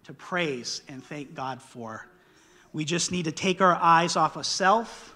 to 0.04 0.14
praise 0.14 0.82
and 0.88 1.04
thank 1.04 1.34
God 1.34 1.62
for. 1.62 2.06
We 2.74 2.86
just 2.86 3.12
need 3.12 3.26
to 3.26 3.32
take 3.32 3.62
our 3.62 3.76
eyes 3.76 4.16
off 4.16 4.36
of 4.36 4.46
self 4.46 5.16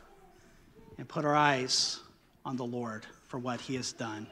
and 0.98 1.08
put 1.08 1.26
our 1.26 1.36
eyes 1.36 2.00
on 2.46 2.56
the 2.56 2.66
Lord 2.66 3.06
for 3.28 3.38
what 3.38 3.62
he 3.62 3.76
has 3.76 3.92
done 3.94 4.28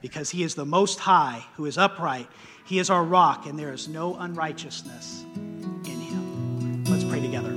because 0.00 0.30
he 0.30 0.42
is 0.42 0.54
the 0.54 0.64
most 0.64 1.00
high, 1.00 1.44
who 1.56 1.66
is 1.66 1.78
upright. 1.78 2.28
He 2.64 2.78
is 2.78 2.90
our 2.90 3.04
rock, 3.04 3.46
and 3.46 3.58
there 3.58 3.72
is 3.72 3.88
no 3.88 4.16
unrighteousness 4.16 5.24
in 5.34 6.00
him. 6.00 6.84
Let's 6.84 7.04
pray 7.04 7.20
together. 7.20 7.54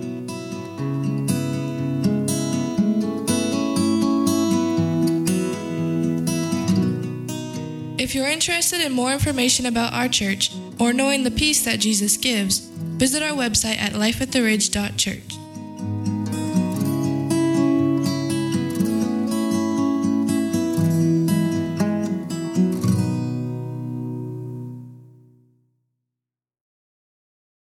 If 8.01 8.15
you're 8.15 8.27
interested 8.27 8.81
in 8.81 8.91
more 8.91 9.13
information 9.13 9.65
about 9.65 9.93
our 9.93 10.07
church 10.07 10.51
or 10.79 10.91
knowing 10.91 11.23
the 11.23 11.31
peace 11.31 11.63
that 11.65 11.79
Jesus 11.79 12.17
gives, 12.17 12.59
visit 12.59 13.21
our 13.21 13.37
website 13.37 13.77
at 13.77 13.93
lifeattheridge.church. 13.93 15.30